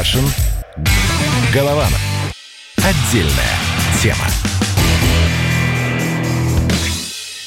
[0.00, 0.24] Кашин.
[1.52, 2.00] Голованов.
[2.78, 3.58] Отдельная
[4.00, 4.24] тема.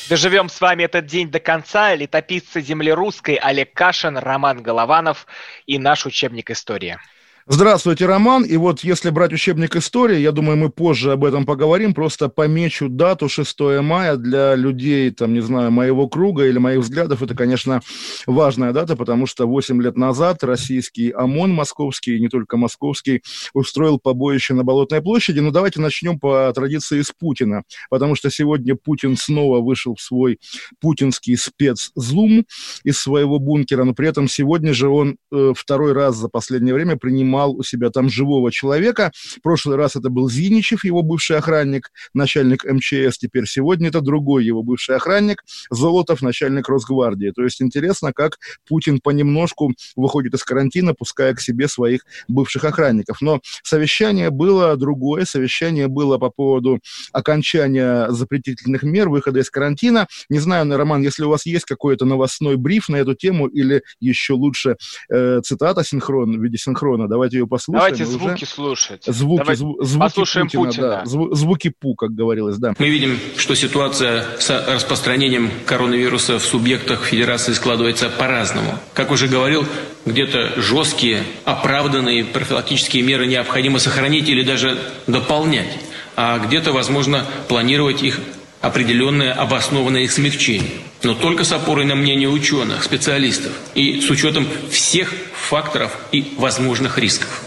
[0.07, 1.95] Доживем с вами этот день до конца.
[1.95, 5.25] Летописцы земли русской Олег Кашин, Роман Голованов
[5.65, 6.99] и наш учебник истории.
[7.45, 8.45] Здравствуйте, Роман.
[8.45, 12.87] И вот если брать учебник истории, я думаю, мы позже об этом поговорим, просто помечу
[12.87, 17.21] дату 6 мая для людей, там, не знаю, моего круга или моих взглядов.
[17.21, 17.81] Это, конечно,
[18.25, 23.23] важная дата, потому что 8 лет назад российский ОМОН московский, не только московский,
[23.53, 25.39] устроил побоище на Болотной площади.
[25.39, 30.39] Но давайте начнем по традиции с Путина, потому что сегодня Путин снова вышел в свой
[30.79, 32.45] путинский спецзум
[32.85, 36.95] из своего бункера, но при этом сегодня же он э, второй раз за последнее время
[37.33, 39.11] принимал у себя там живого человека.
[39.15, 43.17] В прошлый раз это был Зиничев, его бывший охранник, начальник МЧС.
[43.17, 47.31] Теперь сегодня это другой его бывший охранник, Золотов, начальник Росгвардии.
[47.35, 53.21] То есть интересно, как Путин понемножку выходит из карантина, пуская к себе своих бывших охранников.
[53.21, 55.25] Но совещание было другое.
[55.25, 56.79] Совещание было по поводу
[57.11, 60.07] окончания запретительных мер, выхода из карантина.
[60.29, 64.33] Не знаю, Роман, если у вас есть какой-то новостной бриф на эту тему или еще
[64.33, 64.75] лучше
[65.09, 67.95] э, цитата синхрон, в виде синхрона, давай Давайте ее послушаем.
[67.95, 69.03] Давайте звуки слушать.
[69.05, 70.65] Звуки, Давай зву, звуки послушаем Путина.
[70.65, 70.87] Путина.
[70.89, 72.73] Да, зву, звуки Пу, как говорилось, да.
[72.77, 78.77] Мы видим, что ситуация с распространением коронавируса в субъектах Федерации складывается по-разному.
[78.93, 79.65] Как уже говорил,
[80.05, 85.79] где-то жесткие, оправданные профилактические меры необходимо сохранить или даже дополнять,
[86.17, 88.19] а где-то, возможно, планировать их
[88.59, 90.71] определенное обоснованное их смягчение.
[91.03, 96.97] Но только с опорой на мнение ученых, специалистов и с учетом всех факторов и возможных
[96.97, 97.43] рисков.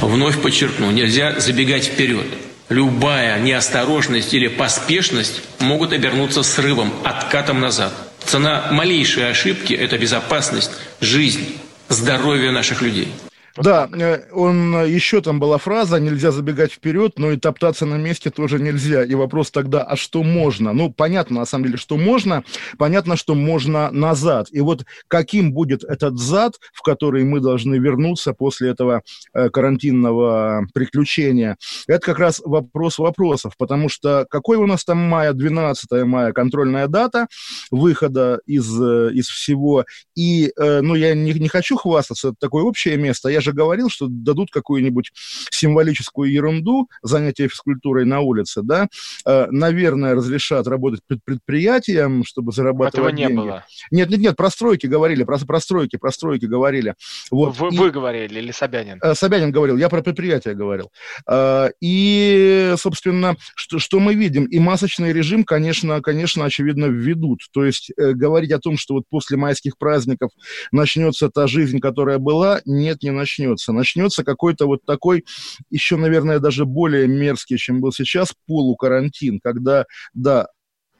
[0.00, 2.26] Вновь подчеркну, нельзя забегать вперед.
[2.70, 7.92] Любая неосторожность или поспешность могут обернуться срывом, откатом назад.
[8.24, 10.70] Цена малейшей ошибки– это безопасность,
[11.00, 13.08] жизнь, здоровье наших людей.
[13.56, 17.96] Да, э, он, э, еще там была фраза, нельзя забегать вперед, но и топтаться на
[17.96, 19.04] месте тоже нельзя.
[19.04, 20.72] И вопрос тогда, а что можно?
[20.72, 22.44] Ну, понятно, на самом деле, что можно,
[22.78, 24.48] понятно, что можно назад.
[24.52, 29.02] И вот каким будет этот зад, в который мы должны вернуться после этого
[29.34, 35.34] э, карантинного приключения, это как раз вопрос вопросов, потому что какой у нас там мая,
[35.34, 37.26] 12 мая, контрольная дата
[37.70, 39.84] выхода из, из всего,
[40.16, 44.06] и, ну, я не, не хочу хвастаться, это такое общее место, я же говорил, что
[44.08, 45.12] дадут какую-нибудь
[45.50, 48.88] символическую ерунду, занятие физкультурой на улице, да,
[49.26, 53.36] э, наверное, разрешат работать пред предприятиям, чтобы зарабатывать Этого не деньги.
[53.36, 53.64] было.
[53.90, 56.94] Нет, нет, нет, про стройки говорили, про, про стройки, про стройки говорили.
[57.30, 57.56] Вот.
[57.58, 58.98] Вы, и, вы говорили или Собянин?
[59.02, 60.90] Э, Собянин говорил, я про предприятия говорил.
[61.28, 64.44] Э, и, собственно, что, что мы видим?
[64.44, 67.40] И масочный режим, конечно, конечно, очевидно, введут.
[67.52, 70.30] То есть говорить о том, что вот после майских праздников
[70.70, 73.72] начнется та жизнь, которая была, нет, не начнется начнется?
[73.72, 75.24] Начнется какой-то вот такой,
[75.70, 79.84] еще, наверное, даже более мерзкий, чем был сейчас, полукарантин, когда,
[80.14, 80.48] да,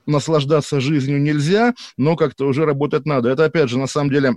[0.06, 3.28] наслаждаться жизнью нельзя, но как-то уже работать надо.
[3.28, 4.32] Это, опять же, на самом деле,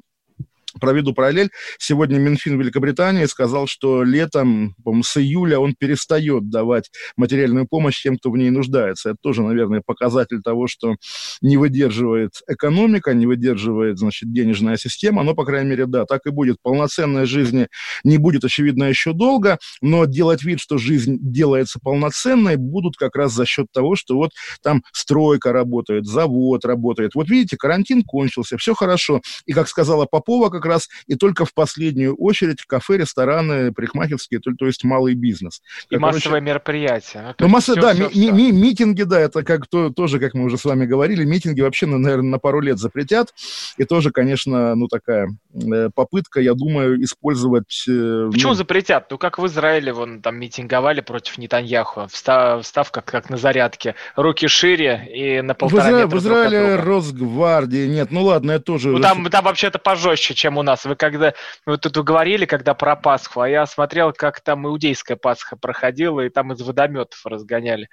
[0.79, 1.51] Проведу параллель.
[1.79, 8.29] Сегодня Минфин Великобритании сказал, что летом, с июля он перестает давать материальную помощь тем, кто
[8.29, 9.11] в ней нуждается.
[9.11, 10.95] Это тоже, наверное, показатель того, что
[11.41, 15.23] не выдерживает экономика, не выдерживает, значит, денежная система.
[15.23, 16.57] Но, по крайней мере, да, так и будет.
[16.61, 17.67] Полноценной жизни
[18.03, 23.33] не будет, очевидно, еще долго, но делать вид, что жизнь делается полноценной, будут как раз
[23.33, 24.31] за счет того, что вот
[24.61, 27.15] там стройка работает, завод работает.
[27.15, 29.21] Вот видите, карантин кончился, все хорошо.
[29.45, 34.51] И, как сказала Попова, как раз, и только в последнюю очередь кафе, рестораны, парикмахерские, то,
[34.57, 35.61] то есть малый бизнес.
[35.89, 37.35] И Короче, массовые мероприятия.
[37.39, 40.33] Ну, ну масса, все, да, все, ми- ми- митинги, да, это как то, тоже, как
[40.33, 43.33] мы уже с вами говорили, митинги вообще, наверное, на пару лет запретят,
[43.77, 47.85] и тоже, конечно, ну, такая э, попытка, я думаю, использовать...
[47.87, 48.55] Э, Почему ну...
[48.55, 49.09] запретят?
[49.11, 53.95] Ну, как в Израиле, вон, там, митинговали против Нетаньяху, встав, встав как, как на зарядке,
[54.15, 55.97] руки шире и на полтора в Изра...
[55.97, 58.89] метра В Израиле Росгвардии нет, ну, ладно, это тоже...
[58.89, 60.85] Ну, там, там вообще-то пожестче, чем чем у нас.
[60.85, 61.33] Вы когда
[61.65, 66.29] вы тут говорили, когда про Пасху, а я смотрел, как там иудейская Пасха проходила, и
[66.29, 67.89] там из водометов разгоняли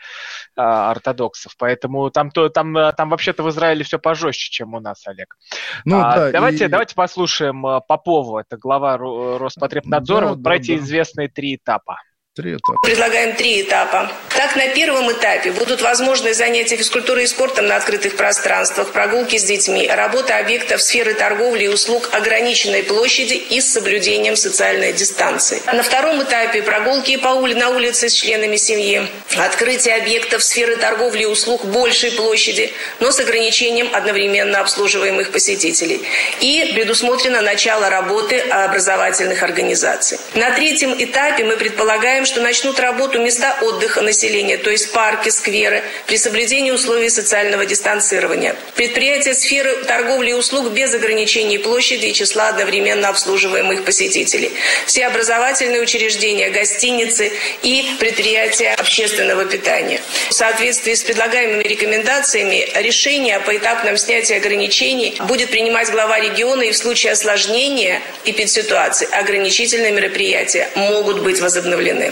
[0.57, 1.55] а, ортодоксов.
[1.59, 5.37] Поэтому там, то, там, там вообще-то в Израиле все пожестче, чем у нас, Олег.
[5.85, 6.69] Ну, а, да, давайте, и...
[6.69, 10.63] давайте послушаем а, Попова, это глава Роспотребнадзора, да, вот да, про да.
[10.63, 11.99] эти известные три этапа.
[12.35, 12.79] Три этапа.
[12.81, 14.11] Предлагаем три этапа.
[14.35, 19.45] Так, на первом этапе будут возможны занятия физкультурой и спортом на открытых пространствах, прогулки с
[19.45, 25.61] детьми, работа объектов сферы торговли и услуг ограниченной площади и с соблюдением социальной дистанции.
[25.67, 29.07] На втором этапе прогулки по ули на улице с членами семьи,
[29.37, 36.01] открытие объектов сферы торговли и услуг большей площади, но с ограничением одновременно обслуживаемых посетителей.
[36.41, 40.19] И предусмотрено начало работы образовательных организаций.
[40.35, 45.29] На третьем этапе мы предполагаем Ожидаем, что начнут работу места отдыха населения, то есть парки,
[45.29, 48.55] скверы, при соблюдении условий социального дистанцирования.
[48.77, 54.53] Предприятия сферы торговли и услуг без ограничений площади и числа одновременно обслуживаемых посетителей.
[54.87, 57.33] Все образовательные учреждения, гостиницы
[57.63, 60.01] и предприятия общественного питания.
[60.29, 66.71] В соответствии с предлагаемыми рекомендациями решение о поэтапном снятии ограничений будет принимать глава региона и
[66.71, 72.12] в случае осложнения эпидситуации ограничительные мероприятия могут быть возобновлены.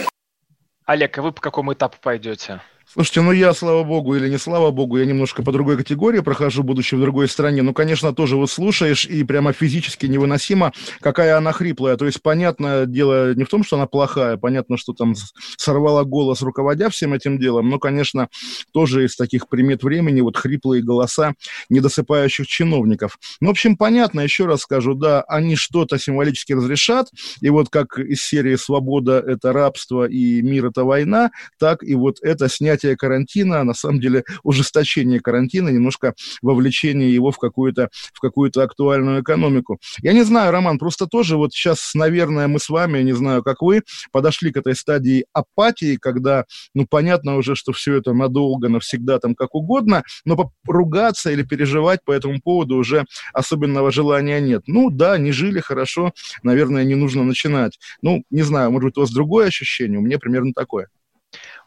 [0.91, 2.59] Олег, а вы по какому этапу пойдете?
[2.93, 6.61] Слушайте, ну я, слава богу, или не слава богу, я немножко по другой категории прохожу,
[6.61, 7.61] будучи в другой стране.
[7.61, 11.95] Ну, конечно, тоже вот слушаешь, и прямо физически невыносимо, какая она хриплая.
[11.95, 15.15] То есть, понятное дело, не в том, что она плохая, понятно, что там
[15.55, 18.27] сорвала голос, руководя всем этим делом, но, конечно,
[18.73, 21.35] тоже из таких примет времени вот хриплые голоса
[21.69, 23.19] недосыпающих чиновников.
[23.39, 27.07] Ну, в общем, понятно, еще раз скажу, да, они что-то символически разрешат,
[27.39, 32.17] и вот как из серии «Свобода– это рабство» и «Мир– это война», так и вот
[32.21, 37.89] это снять снятие карантина, а на самом деле ужесточение карантина, немножко вовлечение его в какую-то
[38.13, 39.79] в какую-то актуальную экономику.
[40.01, 43.43] Я не знаю, Роман, просто тоже вот сейчас, наверное, мы с вами, я не знаю,
[43.43, 43.81] как вы,
[44.11, 49.35] подошли к этой стадии апатии, когда, ну, понятно уже, что все это надолго, навсегда, там,
[49.35, 54.63] как угодно, но поругаться или переживать по этому поводу уже особенного желания нет.
[54.67, 56.13] Ну, да, не жили хорошо,
[56.43, 57.79] наверное, не нужно начинать.
[58.01, 60.87] Ну, не знаю, может быть, у вас другое ощущение, у меня примерно такое.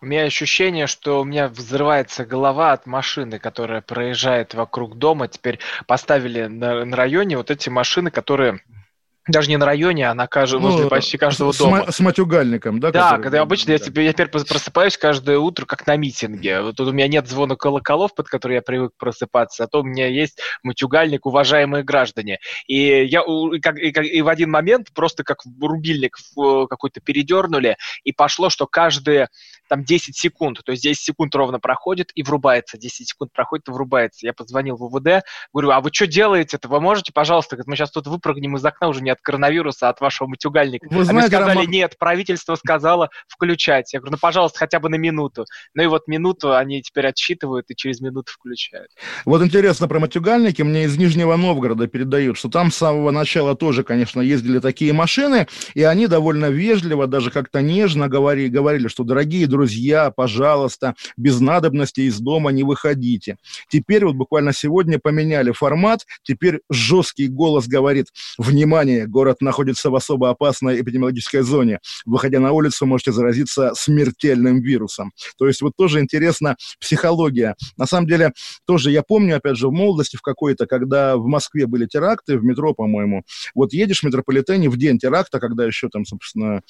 [0.00, 5.28] У меня ощущение, что у меня взрывается голова от машины, которая проезжает вокруг дома.
[5.28, 8.60] Теперь поставили на, на районе вот эти машины, которые
[9.26, 11.90] даже не на районе, а на каждом, ну, возле почти каждого с, дома.
[11.90, 12.90] С матюгальником, да?
[12.92, 13.72] Да, когда обычно да.
[13.72, 16.60] я, теперь, я теперь просыпаюсь каждое утро, как на митинге.
[16.60, 19.82] Вот тут у меня нет звона колоколов, под который я привык просыпаться, а то у
[19.82, 22.38] меня есть матюгальник, уважаемые граждане.
[22.66, 26.18] И я и, как, и, как, и в один момент просто как рубильник
[26.68, 29.28] какой-то передернули, и пошло, что каждые
[29.68, 33.70] там 10 секунд, то есть 10 секунд ровно проходит и врубается, 10 секунд проходит и
[33.70, 34.26] врубается.
[34.26, 36.68] Я позвонил в УВД, говорю, а вы что делаете-то?
[36.68, 40.00] Вы можете, пожалуйста, мы сейчас тут выпрыгнем из окна уже не от коронавируса, а от
[40.00, 40.86] вашего матюгальника.
[40.90, 41.70] Вы знаете, Они сказали, Роман...
[41.70, 43.92] нет, правительство сказало включать.
[43.92, 45.46] Я говорю, ну, пожалуйста, хотя бы на минуту.
[45.74, 48.90] Ну и вот минуту они теперь отсчитывают и через минуту включают.
[49.24, 50.62] Вот интересно про матюгальники.
[50.62, 55.46] Мне из Нижнего Новгорода передают, что там с самого начала тоже, конечно, ездили такие машины,
[55.74, 62.00] и они довольно вежливо, даже как-то нежно говорили, говорили, что, дорогие друзья, пожалуйста, без надобности
[62.00, 63.36] из дома не выходите.
[63.68, 70.30] Теперь вот буквально сегодня поменяли формат, теперь жесткий голос говорит, внимание, город находится в особо
[70.30, 71.78] опасной эпидемиологической зоне.
[72.04, 75.12] Выходя на улицу, можете заразиться смертельным вирусом.
[75.38, 77.54] То есть вот тоже интересна психология.
[77.76, 78.32] На самом деле,
[78.66, 82.44] тоже я помню, опять же, в молодости в какой-то, когда в Москве были теракты, в
[82.44, 83.22] метро, по-моему,
[83.54, 86.62] вот едешь в метрополитене в день теракта, когда еще там, собственно,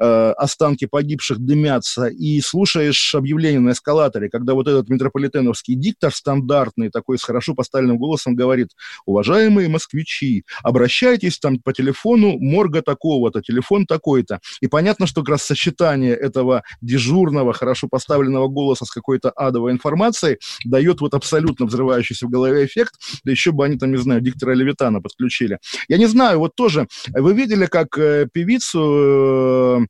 [0.00, 6.90] э, останки погибших дымятся, и слушаешь объявление на эскалаторе, когда вот этот метрополитеновский диктор стандартный,
[6.90, 8.68] такой с хорошо поставленным голосом говорит,
[9.06, 14.40] уважаемые москвичи, обращайтесь там по телефону морга такого-то, телефон такой-то.
[14.60, 20.38] И понятно, что как раз сочетание этого дежурного, хорошо поставленного голоса с какой-то адовой информацией
[20.64, 22.94] дает вот абсолютно взрывающийся в голове эффект,
[23.24, 25.58] да еще бы они там, не знаю, диктора Левитана подключили.
[25.88, 29.86] Я не знаю, вот тоже, вы видели, как э, певицу э,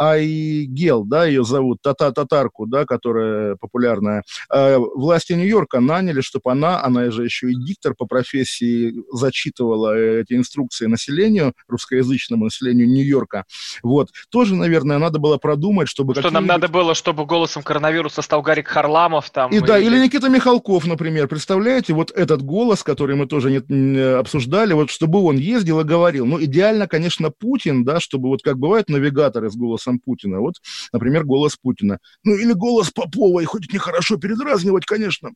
[0.00, 6.82] Айгел, да, ее зовут, тата татарку, да, которая популярная, э, власти Нью-Йорка наняли, чтобы она,
[6.82, 13.44] она же еще и диктор по профессии, зачитывала эти инструкции населению, русскоязычному населению Нью-Йорка.
[13.82, 14.08] Вот.
[14.30, 16.14] Тоже, наверное, надо было продумать, чтобы...
[16.14, 19.50] Что нам надо было, чтобы голосом коронавируса стал Гарик Харламов там.
[19.50, 19.60] И, и...
[19.60, 21.28] да, или Никита Михалков, например.
[21.28, 25.84] Представляете, вот этот голос, который мы тоже не, не обсуждали, вот чтобы он ездил и
[25.84, 26.24] говорил.
[26.24, 30.40] Ну, идеально, конечно, Путин, да, чтобы вот как бывают навигаторы с голосом голосом Путина.
[30.40, 30.54] Вот,
[30.92, 31.98] например, голос Путина.
[32.24, 35.30] Ну, или голос Попова, и хоть нехорошо передразнивать, конечно.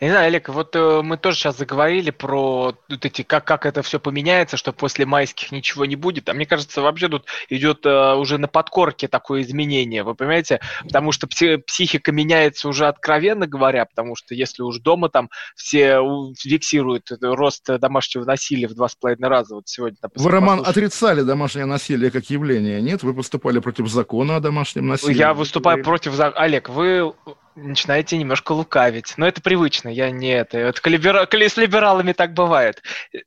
[0.00, 3.66] Я не знаю, Олег, вот э, мы тоже сейчас заговорили про вот эти, как, как
[3.66, 6.28] это все поменяется, что после майских ничего не будет.
[6.28, 10.60] А мне кажется, вообще тут идет э, уже на подкорке такое изменение, вы понимаете?
[10.84, 16.00] Потому что пси- психика меняется уже откровенно говоря, потому что если уж дома там все
[16.36, 19.98] фиксируют рост домашнего насилия в два с половиной раза, вот сегодня...
[20.14, 23.02] Вы, Роман, отрицали домашнее насилие как явление, нет?
[23.02, 25.16] Вы поступали против закона о домашнем насилии.
[25.16, 26.18] Я выступаю против...
[26.18, 27.12] Олег, вы
[27.56, 29.14] начинаете немножко лукавить.
[29.16, 30.58] Но это привычно, я не это.
[30.58, 31.26] Это либера...
[31.30, 32.82] с либералами так бывает.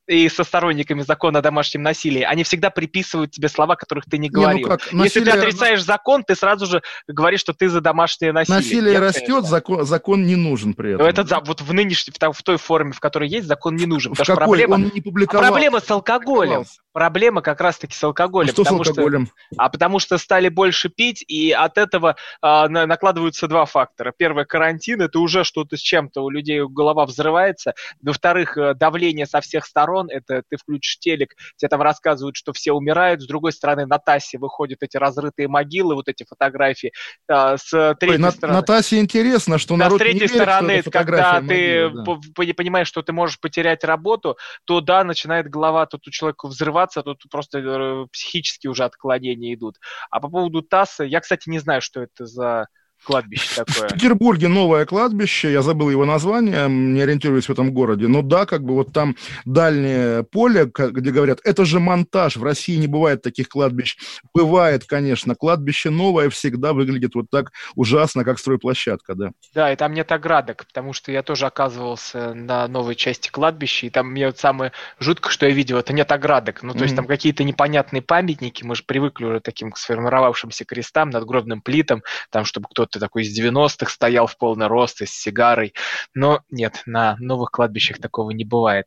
[0.06, 2.22] И со сторонниками закона о домашнем насилии.
[2.22, 4.58] Они всегда приписывают тебе слова, которых ты не говорил.
[4.58, 5.04] Не, ну как, насилие...
[5.04, 8.58] Если ты отрицаешь закон, ты сразу же говоришь, что ты за домашнее насилие.
[8.58, 11.04] Насилие Нет, растет, закон, закон не нужен при этом.
[11.04, 14.14] Но этот, вот в нынешней, в, в той форме, в которой есть, закон не нужен.
[14.14, 14.58] В потому какой?
[14.58, 15.44] Проблема, Он не публиковал.
[15.44, 16.64] А проблема с алкоголем.
[16.92, 18.50] Проблема как раз-таки с алкоголем.
[18.50, 19.26] А что с алкоголем?
[19.26, 24.12] Что, а потому что стали больше пить, и от этого а, накладываются два фактора.
[24.16, 27.74] Первое, карантин, это уже что-то с чем-то, у людей голова взрывается.
[28.02, 32.72] Во-вторых, э, давление со всех сторон, это ты включишь телек, тебе там рассказывают, что все
[32.72, 36.92] умирают, с другой стороны на ТАССе выходят эти разрытые могилы, вот эти фотографии.
[37.28, 38.58] А, с третьей Ой, стороны...
[38.58, 42.20] На, ТАССе интересно, что да, народ с третьей не верит, стороны, что когда ты могилы,
[42.36, 42.54] да.
[42.54, 47.22] понимаешь, что ты можешь потерять работу, то да, начинает голова тут у человека взрываться, тут
[47.30, 49.76] просто э, психические уже отклонения идут.
[50.10, 52.66] А по поводу ТАССа, я, кстати, не знаю, что это за
[53.02, 53.88] кладбище такое?
[53.88, 58.46] В Петербурге новое кладбище, я забыл его название, не ориентируюсь в этом городе, но да,
[58.46, 63.22] как бы вот там дальнее поле, где говорят, это же монтаж, в России не бывает
[63.22, 63.96] таких кладбищ.
[64.34, 69.30] Бывает, конечно, кладбище новое всегда выглядит вот так ужасно, как стройплощадка, да.
[69.54, 73.90] Да, и там нет оградок, потому что я тоже оказывался на новой части кладбища, и
[73.90, 76.82] там мне вот самое жуткое, что я видел, это нет оградок, ну то mm-hmm.
[76.82, 82.02] есть там какие-то непонятные памятники, мы же привыкли уже таким к сформировавшимся крестам, надгробным плитам,
[82.30, 85.74] там, чтобы кто-то ты такой из 90-х стоял в полный рост и с сигарой.
[86.14, 88.86] Но нет, на новых кладбищах такого не бывает.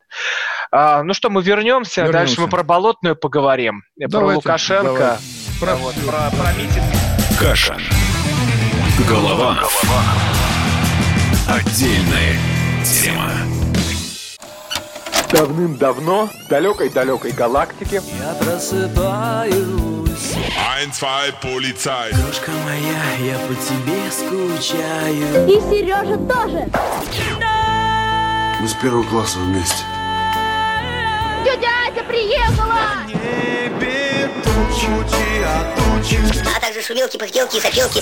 [0.72, 2.20] А, ну что, мы вернемся, вернемся.
[2.20, 5.18] дальше мы про Болотную поговорим, Давайте, про Лукашенко, давай.
[5.60, 6.84] про, вот, про, про митинг.
[7.40, 7.78] Каша.
[9.08, 9.56] Голова.
[9.56, 10.04] Голова.
[11.48, 12.38] Отдельная
[12.84, 13.32] тема.
[15.32, 22.12] Давным-давно в далекой-далекой галактике Я просыпаюсь Ein, zwei, полицай.
[22.14, 25.48] Крошка моя, я по тебе скучаю.
[25.48, 26.70] И Сережа тоже.
[28.62, 29.84] Мы с первого класса вместе.
[31.44, 33.06] Тетя Ася приехала!
[33.08, 34.88] Небе тучи,
[35.44, 36.20] а тучи.
[36.56, 38.02] А также шумелки, пыхтелки и сопелки.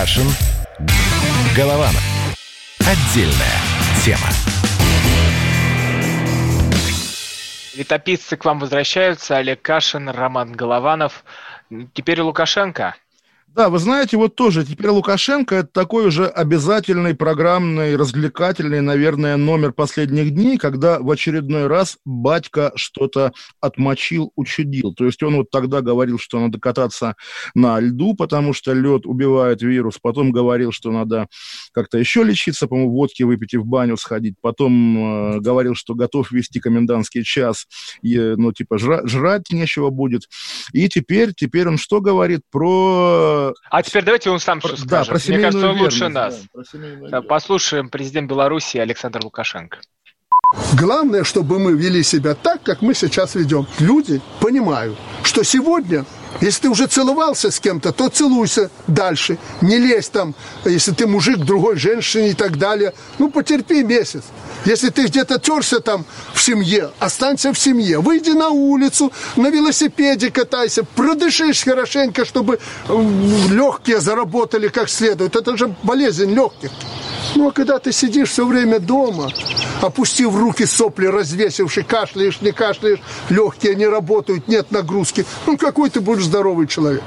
[0.00, 0.28] Кашин.
[1.56, 2.04] Голованов.
[2.78, 3.58] Отдельная
[4.04, 4.28] тема.
[7.74, 9.38] Летописцы к вам возвращаются.
[9.38, 11.24] Олег Кашин, Роман Голованов.
[11.94, 12.94] Теперь Лукашенко.
[13.54, 19.72] Да, вы знаете, вот тоже теперь Лукашенко это такой уже обязательный программный, развлекательный, наверное, номер
[19.72, 24.94] последних дней, когда в очередной раз батька что-то отмочил, учудил.
[24.94, 27.16] То есть он вот тогда говорил, что надо кататься
[27.54, 29.98] на льду, потому что лед убивает вирус.
[30.00, 31.26] Потом говорил, что надо
[31.72, 34.34] как-то еще лечиться, по-моему, водки выпить и в баню сходить.
[34.40, 37.66] Потом э, говорил, что готов вести комендантский час,
[38.02, 40.28] и, ну, типа, жра- жрать нечего будет.
[40.72, 43.37] И теперь, теперь он что говорит про
[43.70, 44.88] а теперь давайте он сам все скажет.
[44.88, 46.42] Да, про Мне кажется, он лучше нас.
[47.10, 49.78] Да, послушаем президент Беларуси Александр Лукашенко.
[50.72, 53.66] Главное, чтобы мы вели себя так, как мы сейчас ведем.
[53.78, 56.06] Люди понимают, что сегодня
[56.40, 59.38] если ты уже целовался с кем-то, то целуйся дальше.
[59.60, 62.94] Не лезь там, если ты мужик другой женщине и так далее.
[63.18, 64.22] Ну, потерпи месяц.
[64.64, 66.04] Если ты где-то терся там
[66.34, 68.00] в семье, останься в семье.
[68.00, 72.58] Выйди на улицу, на велосипеде катайся, продышишь хорошенько, чтобы
[73.50, 75.36] легкие заработали как следует.
[75.36, 76.70] Это же болезнь легких.
[77.34, 79.30] Ну, а когда ты сидишь все время дома,
[79.80, 86.00] опустив руки сопли, развесивший, кашляешь, не кашляешь, легкие не работают, нет нагрузки, ну, какой ты
[86.00, 87.02] будешь здоровый человек?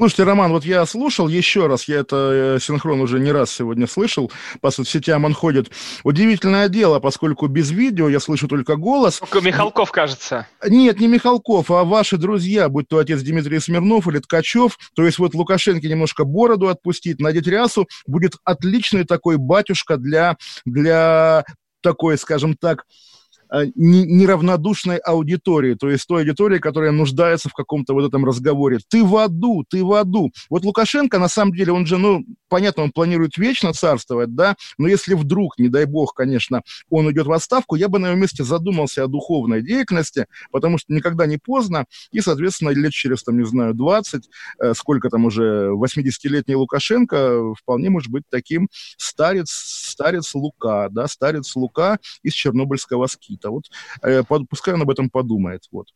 [0.00, 3.86] Слушайте, Роман, вот я слушал еще раз, я это э, синхрон уже не раз сегодня
[3.86, 5.70] слышал, по соцсетям он ходит.
[6.04, 9.18] Удивительное дело, поскольку без видео я слышу только голос.
[9.18, 10.46] Только Михалков, кажется.
[10.66, 14.78] Нет, не Михалков, а ваши друзья, будь то отец Дмитрий Смирнов или Ткачев.
[14.94, 21.44] То есть вот Лукашенко немножко бороду отпустить, надеть рясу, будет отличный такой батюшка для, для
[21.82, 22.86] такой, скажем так,
[23.74, 28.78] неравнодушной аудитории, то есть той аудитории, которая нуждается в каком-то вот этом разговоре.
[28.88, 30.30] Ты в аду, ты в аду.
[30.48, 34.88] Вот Лукашенко, на самом деле, он же, ну, понятно, он планирует вечно царствовать, да, но
[34.88, 38.44] если вдруг, не дай бог, конечно, он уйдет в отставку, я бы на его месте
[38.44, 43.46] задумался о духовной деятельности, потому что никогда не поздно, и, соответственно, лет через, там, не
[43.46, 44.28] знаю, 20,
[44.58, 51.54] э, сколько там уже, 80-летний Лукашенко вполне может быть таким старец, старец Лука, да, старец
[51.56, 53.50] Лука из Чернобыльского скита.
[53.50, 53.70] Вот
[54.02, 55.62] э, пускай он об этом подумает.
[55.70, 55.88] Вот.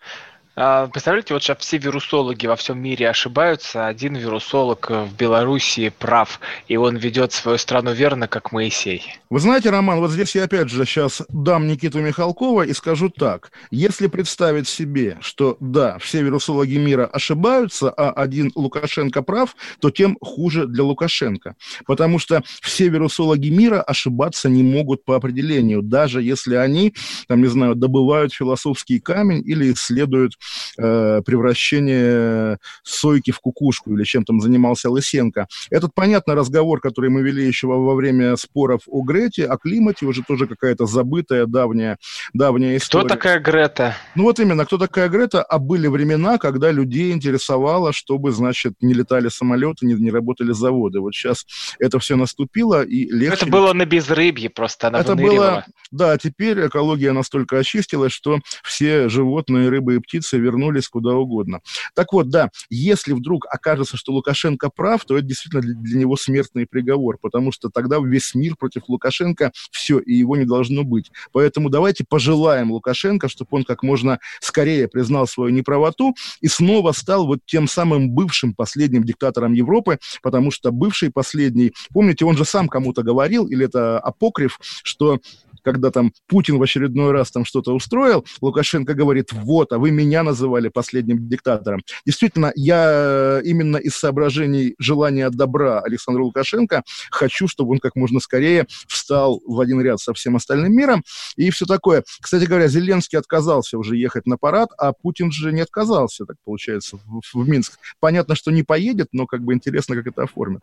[0.56, 6.38] А, представляете, вот сейчас все вирусологи во всем мире ошибаются, один вирусолог в Белоруссии прав,
[6.68, 9.02] и он ведет свою страну верно, как Моисей.
[9.30, 13.50] Вы знаете, Роман, вот здесь я опять же сейчас дам Никиту Михалкова и скажу так.
[13.73, 20.16] Если представить себе, что да, все вирусологи мира ошибаются, а один Лукашенко прав, то тем
[20.20, 21.56] хуже для Лукашенко.
[21.84, 26.94] Потому что все вирусологи мира ошибаться не могут по определению, даже если они,
[27.26, 30.34] там, не знаю, добывают философский камень или исследуют
[30.79, 35.47] э, превращение сойки в кукушку или чем там занимался Лысенко.
[35.71, 40.07] Этот, понятно, разговор, который мы вели еще во, во время споров о Грете, о климате,
[40.07, 41.99] уже тоже какая-то забытая давняя,
[42.33, 43.07] давняя история.
[43.07, 43.97] Кто такая Грета?
[44.15, 48.95] Ну вот именно, кто такая Грета, а были времена, когда людей интересовало, чтобы, значит, не
[48.95, 51.01] летали самолеты, не, не работали заводы.
[51.01, 51.47] Вот сейчас
[51.79, 53.37] это все наступило, и легче...
[53.37, 59.09] Это было на безрыбье просто, она Это было, да, теперь экология настолько очистилась, что все
[59.09, 61.61] животные, рыбы и птицы позиции вернулись куда угодно.
[61.95, 66.67] Так вот, да, если вдруг окажется, что Лукашенко прав, то это действительно для него смертный
[66.67, 71.11] приговор, потому что тогда весь мир против Лукашенко все, и его не должно быть.
[71.33, 77.26] Поэтому давайте пожелаем Лукашенко, чтобы он как можно скорее признал свою неправоту и снова стал
[77.26, 82.69] вот тем самым бывшим последним диктатором Европы, потому что бывший последний, помните, он же сам
[82.69, 85.19] кому-то говорил, или это апокриф, что
[85.64, 90.23] когда там Путин в очередной раз там что-то устроил, Лукашенко говорит, вот, а вы меня
[90.23, 91.80] называли последним диктатором.
[92.06, 98.21] Действительно, я э, именно из соображений желания добра Александра Лукашенко хочу, чтобы он как можно
[98.21, 101.02] скорее встал в один ряд со всем остальным миром
[101.37, 102.04] и все такое.
[102.21, 106.99] Кстати говоря, Зеленский отказался уже ехать на парад, а Путин же не отказался, так получается,
[107.06, 107.78] в, в Минск.
[108.00, 110.62] Понятно, что не поедет, но как бы интересно, как это оформят.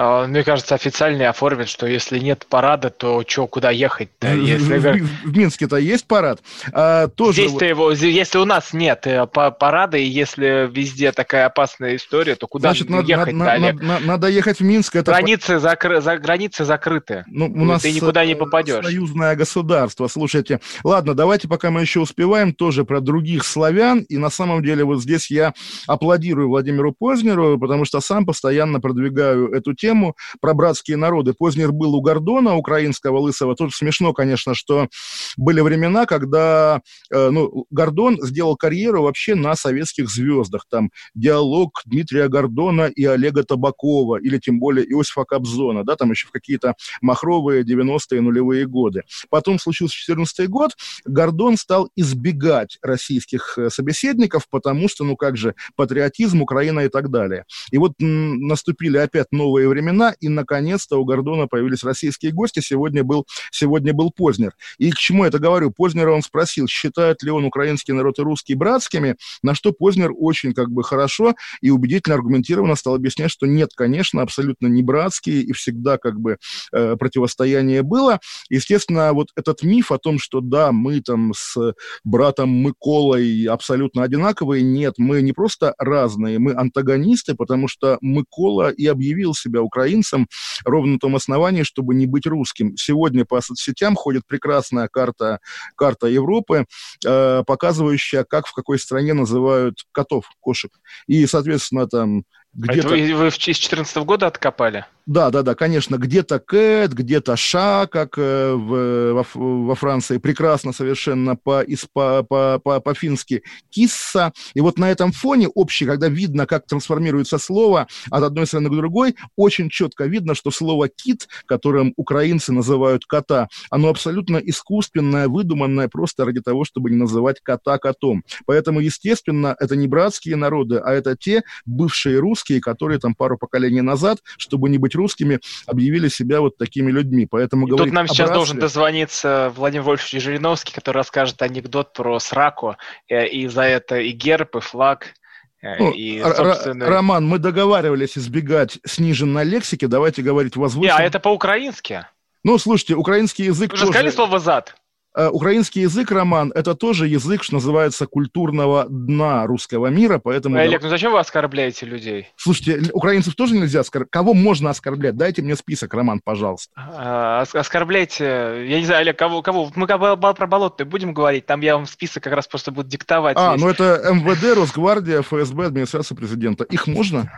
[0.00, 4.32] А, мне кажется, официально оформят, что если нет парада, то что, куда ехать-то?
[4.32, 4.78] Если...
[4.78, 6.40] В, в, Минске-то есть парад.
[6.72, 11.96] А, тоже Здесь-то его, если у нас нет э, парада, и если везде такая опасная
[11.96, 13.82] история, то куда Значит, ехать надо, Олег?
[13.82, 14.94] Надо, надо ехать в Минск.
[14.94, 15.10] Это...
[15.10, 16.00] Границы, закры...
[16.00, 16.16] за...
[16.18, 17.24] границы закрыты.
[17.26, 18.84] Ну, у нас Ты никуда не попадешь.
[18.84, 20.06] Союзное государство.
[20.06, 24.00] Слушайте, ладно, давайте, пока мы еще успеваем, тоже про других славян.
[24.08, 25.54] И на самом деле вот здесь я
[25.88, 31.32] аплодирую Владимиру Познеру, потому что сам постоянно продвигаю эту тему про братские народы.
[31.32, 33.54] Познер был у Гордона, украинского лысого.
[33.54, 34.88] Тут смешно, конечно, что
[35.36, 36.80] были времена, когда
[37.12, 40.66] э, ну, Гордон сделал карьеру вообще на советских звездах.
[40.70, 46.26] Там диалог Дмитрия Гордона и Олега Табакова, или тем более Иосифа Кобзона, да, там еще
[46.26, 49.02] в какие-то махровые 90-е нулевые годы.
[49.30, 50.72] Потом случился 14 год,
[51.04, 57.10] Гордон стал избегать российских э, собеседников, потому что, ну как же, патриотизм, Украина и так
[57.10, 57.44] далее.
[57.70, 62.60] И вот наступили опять новые времена, и наконец-то у Гордона появились российские гости.
[62.60, 64.52] Сегодня был, сегодня был Познер.
[64.78, 65.70] И к чему я это говорю?
[65.70, 70.52] Познера он спросил, считает ли он украинский народ и русский братскими, на что Познер очень
[70.52, 75.52] как бы хорошо и убедительно аргументированно стал объяснять, что нет, конечно, абсолютно не братские, и
[75.52, 76.38] всегда как бы
[76.72, 78.20] э, противостояние было.
[78.50, 81.74] Естественно, вот этот миф о том, что да, мы там с
[82.04, 88.86] братом Миколой абсолютно одинаковые, нет, мы не просто разные, мы антагонисты, потому что Микола и
[88.86, 90.26] объявил себя украинцем
[90.64, 92.76] ровно на том основании, чтобы не быть русским.
[92.76, 95.40] Сегодня по соцсетям ходит прекрасная карта,
[95.76, 96.66] карта Европы,
[97.06, 100.70] э, показывающая, как в какой стране называют котов, кошек.
[101.06, 102.88] И, соответственно, там где-то...
[102.88, 104.86] А это вы, вы из 2014 года откопали?
[105.08, 110.74] Да, да, да, конечно, где-то Кэт, где-то Ша, как э, в, во, во Франции, прекрасно
[110.74, 114.34] совершенно по, по, по, по, по-фински кисса.
[114.52, 118.76] И вот на этом фоне общий, когда видно, как трансформируется слово от одной страны к
[118.76, 125.88] другой, очень четко видно, что слово «кит», которым украинцы называют кота, оно абсолютно искусственное, выдуманное
[125.88, 128.24] просто ради того, чтобы не называть кота котом.
[128.44, 133.80] Поэтому, естественно, это не братские народы, а это те бывшие русские, которые там пару поколений
[133.80, 137.26] назад, чтобы не быть русскими, объявили себя вот такими людьми.
[137.26, 142.76] Поэтому и тут нам сейчас должен дозвониться Владимир Вольфович Жириновский, который расскажет анекдот про сраку,
[143.08, 145.14] э, и за это и герб, и флаг,
[145.62, 146.86] э, ну, и, собственно...
[146.86, 150.98] Роман, мы договаривались избегать сниженной лексики, давайте говорить возвышенно.
[150.98, 152.06] Не, а это по-украински.
[152.44, 153.92] Ну, слушайте, украинский язык Вы же тоже...
[153.92, 154.74] сказали слово «зад».
[155.18, 160.56] Э, украинский язык, Роман, это тоже язык, что называется, культурного дна русского мира, поэтому...
[160.56, 162.28] Олег, ну зачем вы оскорбляете людей?
[162.36, 164.12] Слушайте, украинцев тоже нельзя оскорблять.
[164.12, 165.16] Кого можно оскорблять?
[165.16, 166.72] Дайте мне список, Роман, пожалуйста.
[166.76, 168.24] А, оскорбляйте,
[168.68, 169.72] я не знаю, Олег, кого, кого?
[169.74, 173.36] Мы про болото будем говорить, там я вам список как раз просто буду диктовать.
[173.40, 173.60] А, весь.
[173.60, 176.62] ну это МВД, Росгвардия, ФСБ, администрация президента.
[176.62, 177.28] Их можно?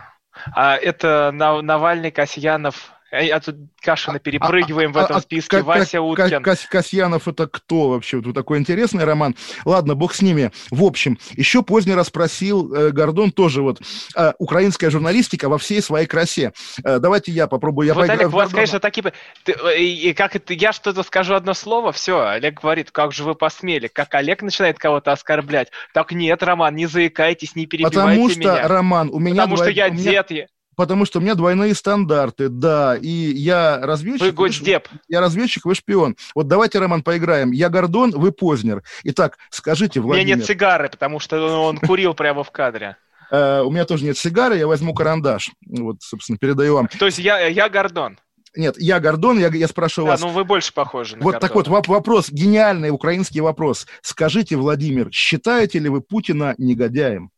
[0.53, 5.57] А, это Навальный, Касьянов, а тут Кашина перепрыгиваем а, в этом а, списке.
[5.57, 6.41] А, Вася Уткин.
[6.41, 8.21] Кас, Касьянов это кто вообще?
[8.21, 9.35] Вот такой интересный роман.
[9.65, 10.51] Ладно, бог с ними.
[10.69, 13.81] В общем, еще поздно расспросил э, Гордон тоже вот
[14.15, 16.53] э, украинская журналистика во всей своей красе.
[16.83, 17.87] Э, давайте я попробую.
[17.87, 19.11] Я вот, Олег, у вас, конечно, такие...
[19.43, 23.23] Ты, э, и, как это, я что-то скажу одно слово, все, Олег говорит, как же
[23.23, 23.87] вы посмели.
[23.87, 25.69] Как Олег начинает кого-то оскорблять.
[25.93, 28.67] Так нет, Роман, не заикайтесь, не перебивайте Потому что, меня.
[28.67, 29.43] Роман, у меня...
[29.43, 30.31] Потому что я дед.
[30.75, 34.27] Потому что у меня двойные стандарты, да, и я разведчик...
[34.27, 34.87] Вы госдеп.
[35.07, 36.15] Я разведчик, вы шпион.
[36.33, 37.51] Вот давайте, Роман, поиграем.
[37.51, 38.81] Я Гордон, вы Познер.
[39.03, 40.23] Итак, скажите, Владимир...
[40.23, 42.97] У меня нет сигары, потому что он курил прямо в кадре.
[43.31, 45.51] Uh, у меня тоже нет сигары, я возьму карандаш.
[45.65, 46.87] Вот, собственно, передаю вам.
[46.87, 48.19] То есть я, я Гордон?
[48.55, 50.21] Нет, я Гордон, я, я спрашиваю да, вас.
[50.21, 51.47] ну вы больше похожи на Вот Гордона.
[51.47, 53.87] так вот, вопрос, гениальный украинский вопрос.
[54.01, 57.31] Скажите, Владимир, считаете ли вы Путина негодяем?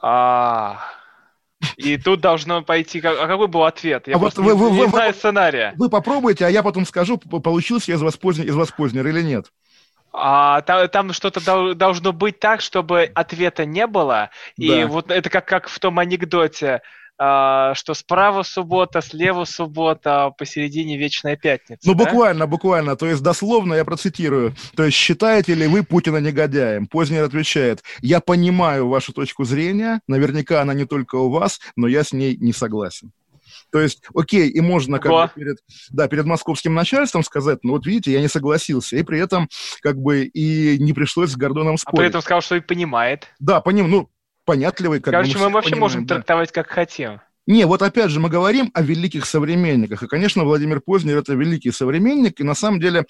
[0.00, 0.78] А,
[1.76, 3.00] и тут должно пойти...
[3.00, 4.08] А какой был ответ?
[4.08, 5.74] Я а вот вы, не, вы, не вы, знаю вы, сценария.
[5.76, 9.52] Вы попробуйте, а я потом скажу, получился из вас поздний, из вас поздний или нет.
[10.12, 14.30] А, там, там что-то должно быть так, чтобы ответа не было.
[14.56, 14.86] И да.
[14.86, 16.82] вот это как, как в том анекдоте.
[17.22, 21.82] А, что справа суббота, слева суббота, а посередине вечная пятница.
[21.84, 22.06] Ну, да?
[22.06, 22.96] буквально, буквально.
[22.96, 24.54] То есть, дословно я процитирую.
[24.74, 26.86] То есть, считаете ли вы Путина негодяем?
[26.86, 32.04] Познер отвечает, я понимаю вашу точку зрения, наверняка она не только у вас, но я
[32.04, 33.12] с ней не согласен.
[33.70, 35.58] То есть, окей, и можно как бы перед,
[35.90, 39.50] да, перед московским начальством сказать, ну вот видите, я не согласился, и при этом
[39.82, 41.98] как бы и не пришлось с Гордоном спорить.
[41.98, 43.28] А при этом сказал, что и понимает.
[43.38, 44.08] Да, поним, ну,
[44.44, 45.00] понятливый.
[45.00, 46.14] Как Короче, мы, мы вообще понимаем, можем да.
[46.16, 47.20] трактовать как хотим.
[47.50, 50.04] Не, вот опять же мы говорим о великих современниках.
[50.04, 52.38] И, конечно, Владимир Познер– это великий современник.
[52.38, 53.06] И на самом деле,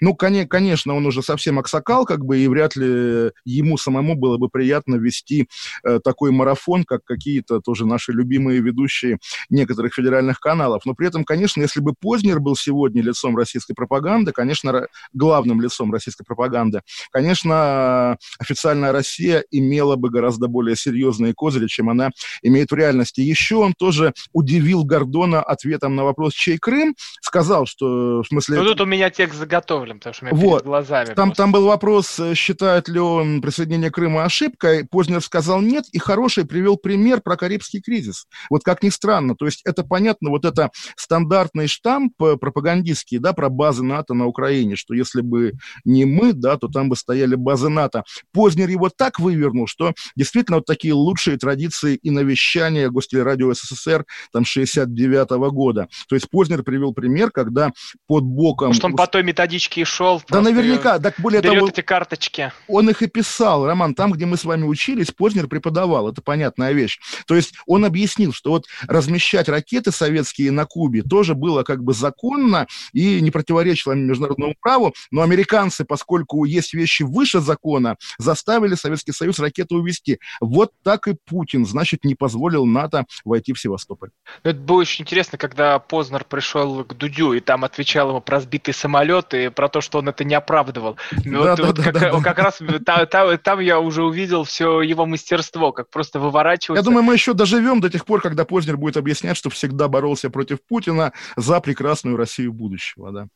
[0.00, 4.48] ну, конечно, он уже совсем аксакал, как бы, и вряд ли ему самому было бы
[4.48, 5.46] приятно вести
[5.84, 9.18] э, такой марафон, как какие-то тоже наши любимые ведущие
[9.50, 10.86] некоторых федеральных каналов.
[10.86, 15.92] Но при этом, конечно, если бы Познер был сегодня лицом российской пропаганды, конечно, главным лицом
[15.92, 22.08] российской пропаганды, конечно, официальная Россия имела бы гораздо более серьезные козыри, чем она
[22.40, 23.20] имеет в реальности.
[23.20, 28.60] Еще он тоже удивил Гордона ответом на вопрос, чей Крым, сказал, что в смысле...
[28.60, 30.58] Ну, тут у меня текст заготовлен, потому что у меня вот.
[30.58, 31.14] перед глазами.
[31.14, 34.86] Там, там был вопрос, э, считает ли он присоединение Крыма ошибкой.
[34.88, 38.26] Познер сказал нет, и хороший привел пример про Карибский кризис.
[38.50, 43.32] Вот как ни странно, то есть это понятно, вот это стандартный штамп э, пропагандистский, да,
[43.32, 47.34] про базы НАТО на Украине, что если бы не мы, да, то там бы стояли
[47.34, 48.04] базы НАТО.
[48.32, 54.44] Познер его так вывернул, что действительно вот такие лучшие традиции и навещания гостелерадио СССР там
[54.44, 55.88] 69 -го года.
[56.08, 57.70] То есть Познер привел пример, когда
[58.06, 58.68] под боком...
[58.68, 60.22] Может, он по той методичке и шел?
[60.28, 60.98] Да наверняка.
[60.98, 62.52] Так более берет того, эти карточки.
[62.68, 63.66] Он их и писал.
[63.66, 66.08] Роман, там, где мы с вами учились, Познер преподавал.
[66.08, 66.98] Это понятная вещь.
[67.26, 71.92] То есть он объяснил, что вот размещать ракеты советские на Кубе тоже было как бы
[71.92, 79.12] законно и не противоречило международному праву, но американцы, поскольку есть вещи выше закона, заставили Советский
[79.12, 80.18] Союз ракеты увести.
[80.40, 84.10] Вот так и Путин, значит, не позволил НАТО войти в Севастополь.
[84.44, 88.40] Ну, это было очень интересно, когда Познер пришел к Дудю, и там отвечал ему про
[88.40, 90.96] сбитый самолет и про то, что он это не оправдывал.
[91.24, 92.42] Да, вот, да, вот да, как, да, как да.
[92.42, 96.80] раз там, там, там я уже увидел все его мастерство, как просто выворачиваться.
[96.80, 100.30] Я думаю, мы еще доживем до тех пор, когда Познер будет объяснять, что всегда боролся
[100.30, 103.12] против Путина за прекрасную Россию будущего.
[103.12, 103.26] Да.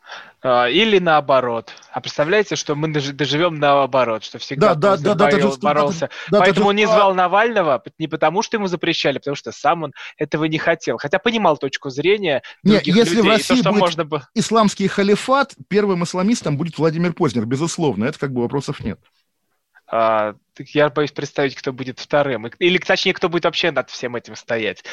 [0.42, 1.72] А, или наоборот.
[1.92, 6.10] А представляете, что мы доживем наоборот, что всегда да, да, да, борол, да, боролся.
[6.30, 9.92] Да, Поэтому он не звал Навального не потому, что ему запрещали, потому что сам он
[10.16, 10.98] этого не хотел.
[10.98, 14.22] Хотя понимал точку зрения Нет, если людей, в России то, что будет можно бы...
[14.34, 18.04] исламский халифат, первым исламистом будет Владимир Познер, безусловно.
[18.04, 18.98] Это как бы вопросов нет.
[19.88, 22.46] А, я боюсь представить, кто будет вторым.
[22.46, 24.84] Или, точнее, кто будет вообще над всем этим стоять.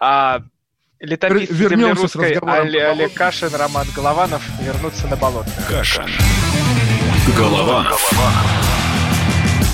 [0.00, 0.42] А,
[1.00, 5.50] летописцы земли русской Олег, Олег Кашин, Роман Голованов вернутся на болото.
[5.68, 6.08] Кашин.
[7.36, 8.10] Голованов.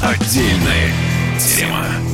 [0.03, 0.93] Отдельная
[1.39, 2.14] тема.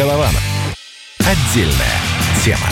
[0.00, 0.40] Голованов.
[1.18, 2.00] Отдельная
[2.42, 2.70] тема.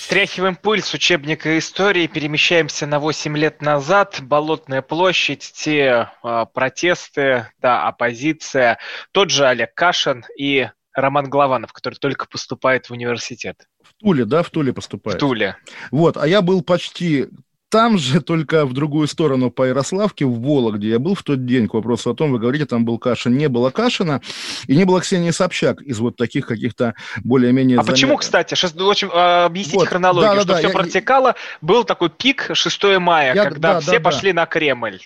[0.00, 4.18] Стряхиваем пыль с учебника истории, перемещаемся на 8 лет назад.
[4.20, 8.80] Болотная площадь, те э, протесты, да, оппозиция.
[9.12, 13.68] Тот же Олег Кашин и Роман Голованов, который только поступает в университет.
[13.84, 15.18] В Туле, да, в Туле поступает?
[15.18, 15.56] В Туле.
[15.92, 17.28] Вот, а я был почти
[17.72, 20.90] там же, только в другую сторону по Ярославке, в Вологде.
[20.90, 23.34] Я был в тот день, к вопросу о том, вы говорите, там был Кашин.
[23.34, 24.20] Не было Кашина,
[24.66, 27.78] и не было Ксении Собчак из вот таких каких-то более-менее...
[27.78, 28.78] А почему, кстати, шест...
[28.78, 31.34] очень, э, объясните вот, хронологию, да, что да, все я, протекало.
[31.62, 34.42] Был такой пик 6 мая, я, когда да, все да, пошли да.
[34.42, 34.98] на Кремль.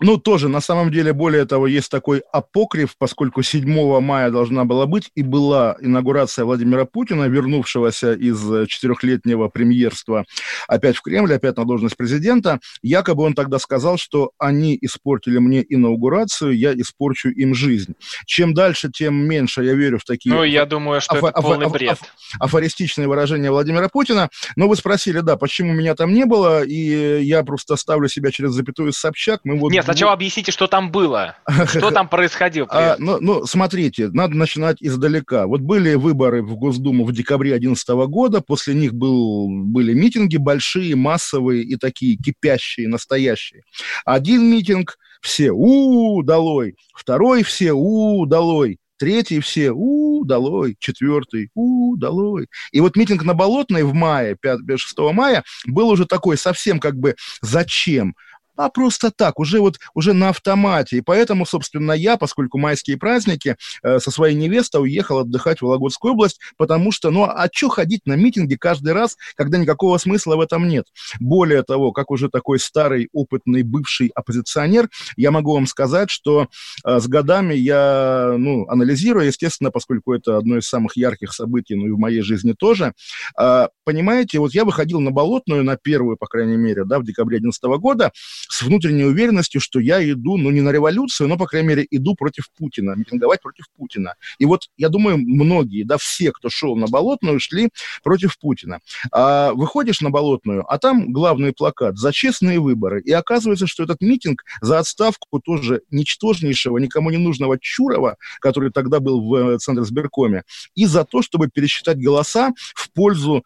[0.00, 4.86] Ну, тоже, на самом деле, более того, есть такой апокриф, поскольку 7 мая должна была
[4.86, 10.24] быть, и была инаугурация Владимира Путина, вернувшегося из четырехлетнего премьерства
[10.68, 12.60] опять в Кремль, опять на должность президента.
[12.82, 17.94] Якобы он тогда сказал, что они испортили мне инаугурацию, я испорчу им жизнь.
[18.26, 20.34] Чем дальше, тем меньше я верю в такие...
[20.34, 21.92] Ну, я думаю, что аф- это полный аф- бред.
[21.92, 22.02] Аф-
[22.38, 24.28] афористичные выражения Владимира Путина.
[24.56, 28.50] Но вы спросили, да, почему меня там не было, и я просто ставлю себя через
[28.50, 29.40] запятую Собчак.
[29.44, 31.36] Мы вот Нет, сначала объясните, что там было,
[31.68, 32.68] что там происходило.
[32.70, 35.46] А, ну, ну, смотрите, надо начинать издалека.
[35.46, 40.94] Вот были выборы в Госдуму в декабре 2011 года, после них был, были митинги большие,
[40.96, 43.62] массовые и такие кипящие, настоящие.
[44.04, 51.50] Один митинг, все у, -у долой, второй все у, долой, третий все у, долой, четвертый
[51.54, 52.48] у, долой.
[52.72, 57.16] И вот митинг на Болотной в мае, 5-6 мая, был уже такой совсем как бы
[57.40, 58.14] зачем?
[58.56, 60.98] А просто так, уже вот уже на автомате.
[60.98, 66.14] И поэтому, собственно, я, поскольку майские праздники, э, со своей невестой уехал отдыхать в Вологодскую
[66.14, 70.40] область, потому что, ну, а что ходить на митинги каждый раз, когда никакого смысла в
[70.40, 70.86] этом нет?
[71.20, 76.48] Более того, как уже такой старый, опытный, бывший оппозиционер, я могу вам сказать, что
[76.84, 81.86] э, с годами я, ну, анализируя, естественно, поскольку это одно из самых ярких событий, ну,
[81.86, 82.92] и в моей жизни тоже,
[83.40, 87.38] э, понимаете, вот я выходил на Болотную, на первую, по крайней мере, да, в декабре
[87.38, 88.12] 2011 года,
[88.48, 92.14] с внутренней уверенностью, что я иду, ну, не на революцию, но, по крайней мере, иду
[92.14, 94.14] против Путина, митинговать против Путина.
[94.38, 97.70] И вот, я думаю, многие, да, все, кто шел на Болотную, шли
[98.02, 98.80] против Путина.
[99.12, 103.00] А выходишь на Болотную, а там главный плакат «За честные выборы».
[103.02, 109.00] И оказывается, что этот митинг за отставку тоже ничтожнейшего, никому не нужного Чурова, который тогда
[109.00, 110.42] был в э, Центре сберкоме,
[110.74, 113.44] и за то, чтобы пересчитать голоса в пользу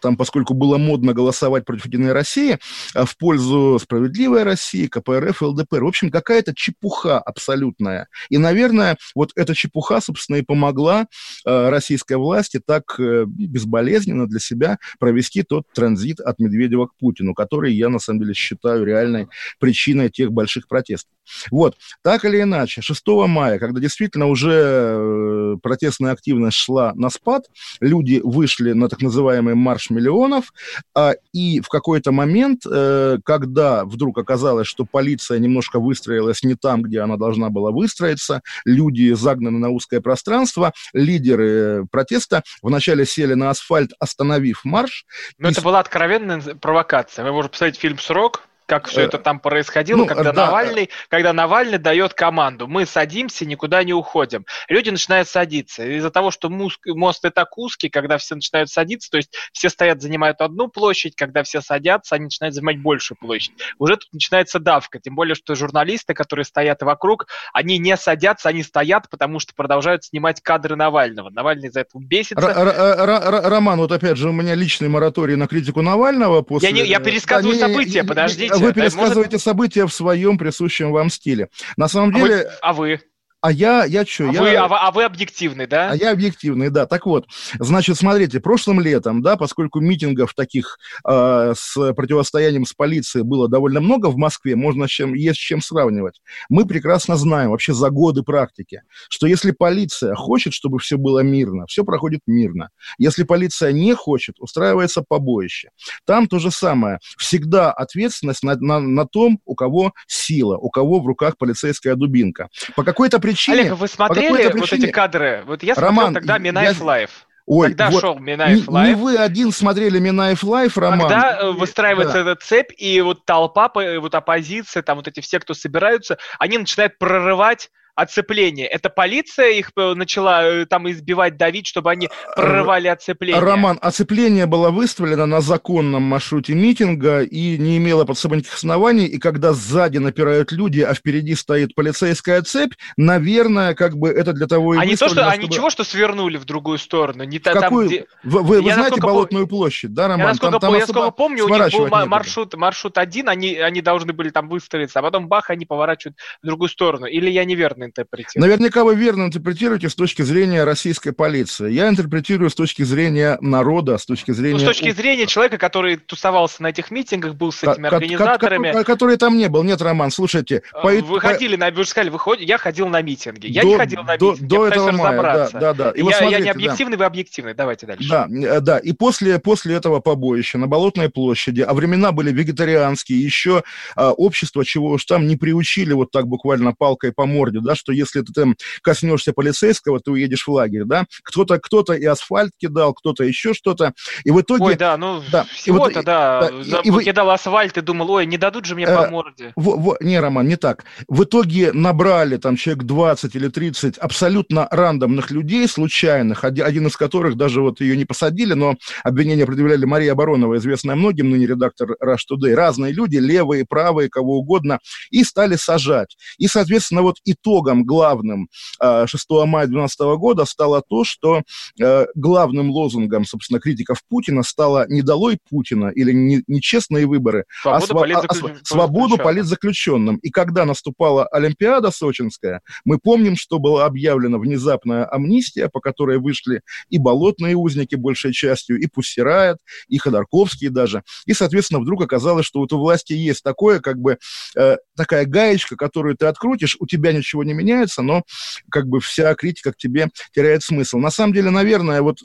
[0.00, 2.58] там, поскольку было модно голосовать против Единой России,
[2.94, 5.84] а в пользу Справедливой России, КПРФ ЛДПР.
[5.84, 8.08] В общем, какая-то чепуха абсолютная.
[8.28, 11.06] И, наверное, вот эта чепуха, собственно, и помогла
[11.46, 17.34] э, российской власти так э, безболезненно для себя провести тот транзит от Медведева к Путину,
[17.34, 21.12] который я, на самом деле, считаю реальной причиной тех больших протестов.
[21.50, 27.44] Вот, так или иначе, 6 мая, когда действительно уже э, протестная активность шла на спад,
[27.80, 30.52] люди вышли на так называемый марш миллионов,
[30.94, 36.82] а, и в какой-то момент, э, когда вдруг оказалось, что полиция немножко выстроилась не там,
[36.82, 43.50] где она должна была выстроиться, люди загнаны на узкое пространство, лидеры протеста вначале сели на
[43.50, 45.04] асфальт, остановив марш.
[45.38, 45.52] Но и...
[45.52, 47.24] это была откровенная провокация.
[47.24, 50.46] Мы можем посмотреть фильм «Срок», как все это там происходило, ну, когда, да.
[50.46, 54.46] Навальный, когда Навальный дает команду, мы садимся, никуда не уходим.
[54.68, 55.84] Люди начинают садиться.
[55.84, 59.70] Из-за того, что мост, мост и так узкий, когда все начинают садиться, то есть все
[59.70, 63.50] стоят, занимают одну площадь, когда все садятся, они начинают занимать большую площадь.
[63.80, 68.62] Уже тут начинается давка, тем более, что журналисты, которые стоят вокруг, они не садятся, они
[68.62, 71.30] стоят, потому что продолжают снимать кадры Навального.
[71.30, 72.40] Навальный за это бесится.
[72.40, 76.42] Роман, вот опять же, у меня личный мораторий на критику Навального.
[76.42, 76.68] После...
[76.68, 79.42] Я, не, я пересказываю да, события, не, подождите вы пересказываете может...
[79.42, 81.48] события в своем присущем вам стиле.
[81.76, 82.48] На самом деле...
[82.62, 82.96] А вы?
[82.96, 83.00] А вы?
[83.42, 84.28] А я, я что?
[84.28, 84.40] А, я...
[84.42, 85.90] вы, а, вы, а вы объективный, да?
[85.90, 86.84] А я объективный, да.
[86.84, 87.26] Так вот,
[87.58, 93.80] значит, смотрите, прошлым летом, да, поскольку митингов таких э, с противостоянием с полицией было довольно
[93.80, 96.20] много в Москве, можно с чем, есть с чем сравнивать.
[96.50, 101.64] Мы прекрасно знаем вообще за годы практики, что если полиция хочет, чтобы все было мирно,
[101.66, 102.68] все проходит мирно.
[102.98, 105.70] Если полиция не хочет, устраивается побоище.
[106.04, 106.98] Там то же самое.
[107.16, 112.48] Всегда ответственность на, на, на том, у кого сила, у кого в руках полицейская дубинка.
[112.76, 113.60] По какой-то причине...
[113.60, 114.84] Олег, вы смотрели вот причине...
[114.84, 115.42] эти кадры?
[115.46, 116.84] Вот я смотрел Роман, тогда Минаев я...
[116.84, 117.10] Лайв.
[117.46, 118.88] Ой, Когда вот шел Минаев не, Live.
[118.96, 121.00] Не вы один смотрели Минаев Live, Роман.
[121.00, 122.32] Когда э, выстраивается да.
[122.32, 126.96] эта цепь, и вот толпа, вот оппозиция, там вот эти все, кто собираются, они начинают
[126.98, 128.66] прорывать оцепление.
[128.66, 133.40] Это полиция их э, начала э, там избивать, давить, чтобы они прорывали оцепление?
[133.42, 139.06] Роман, оцепление было выставлено на законном маршруте митинга и не имело под собой никаких оснований,
[139.06, 144.46] и когда сзади напирают люди, а впереди стоит полицейская цепь, наверное, как бы это для
[144.46, 145.30] того и А не то, что, чтобы...
[145.30, 147.24] а ничего, что свернули в другую сторону?
[147.24, 147.60] Не в какую...
[147.60, 148.06] там, где...
[148.22, 149.58] Вы, вы, вы знаете Болотную пом...
[149.58, 150.20] площадь, да, Роман?
[150.20, 153.80] Я насколько, там, там я насколько помню, у них был маршрут, маршрут один, они, они
[153.80, 157.06] должны были там выстроиться, а потом бах, они поворачивают в другую сторону.
[157.06, 158.46] Или я неверно интерпретирую?
[158.48, 161.70] Наверняка вы верно интерпретируете с точки зрения российской полиции.
[161.70, 164.54] Я интерпретирую с точки зрения народа, с точки зрения...
[164.54, 168.72] Ну, с точки зрения человека, который тусовался на этих митингах, был с этими организаторами.
[168.72, 169.62] ко- Который там не был.
[169.62, 170.62] Нет, Роман, слушайте.
[170.72, 171.70] по- Вы ходили на...
[171.70, 173.46] Вы же сказали, вы ходите, я ходил на митинги.
[173.46, 175.90] Я До- не ходил на до- митинги, до я пытаюсь этого мая, да, да, да.
[175.90, 176.50] И вот я, я смотрите, не да.
[176.52, 177.54] объективный, вы объективный.
[177.54, 178.08] Давайте дальше.
[178.08, 178.78] Да, э, да.
[178.78, 183.62] И после, после этого побоища на Болотной площади, а времена были вегетарианские, еще
[183.96, 187.92] а, общество, чего уж там не приучили вот так буквально палкой по морде, да, что
[187.92, 191.04] если ты там коснешься полицейского, ты уедешь в лагерь, да.
[191.24, 193.92] Кто-то кто и асфальт кидал, кто-то еще что-то.
[194.24, 194.64] И в итоге...
[194.64, 195.44] Ой, да, ну да.
[195.44, 196.50] всего-то, да.
[196.50, 199.10] да, и- и вы- Кидал асфальт и думал, ой, не дадут же мне по Э,
[199.10, 199.52] морде.
[199.56, 200.84] Во- во- не, Роман, не так.
[201.08, 206.96] В итоге набрали там человек 20 или 30 абсолютно рандомных людей, случайных, оди- один из
[206.96, 211.96] которых даже вот ее не посадили, но обвинения предъявляли Мария Баронова, известная многим, ныне редактор
[212.02, 212.54] Rush Today.
[212.54, 214.78] Разные люди, левые, правые, кого угодно,
[215.10, 216.16] и стали сажать.
[216.38, 217.16] И, соответственно, вот
[217.60, 218.48] итогом главным
[218.80, 221.42] э, 6 мая 2012 года стало то, что
[221.80, 227.80] э, главным лозунгом, собственно, критиков Путина стало «не долой Путина» или «не- «нечестные выборы», а,
[227.80, 230.16] Свободу сва- а- а политзаключ- сва- свободу политзаключенным.
[230.16, 236.62] И когда наступала Олимпиада сочинская, мы помним, что была объявлена внезапная амнистия, по которой вышли
[236.88, 241.02] и болотные узники большей частью, и Пуссирает, и Ходорковские даже.
[241.26, 244.18] И, соответственно, вдруг оказалось, что вот у власти есть такое, как бы,
[244.56, 248.22] э, такая гаечка, которую ты открутишь, у тебя ничего не меняется, но
[248.70, 250.98] как бы вся критика к тебе теряет смысл.
[250.98, 252.18] На самом деле, наверное, вот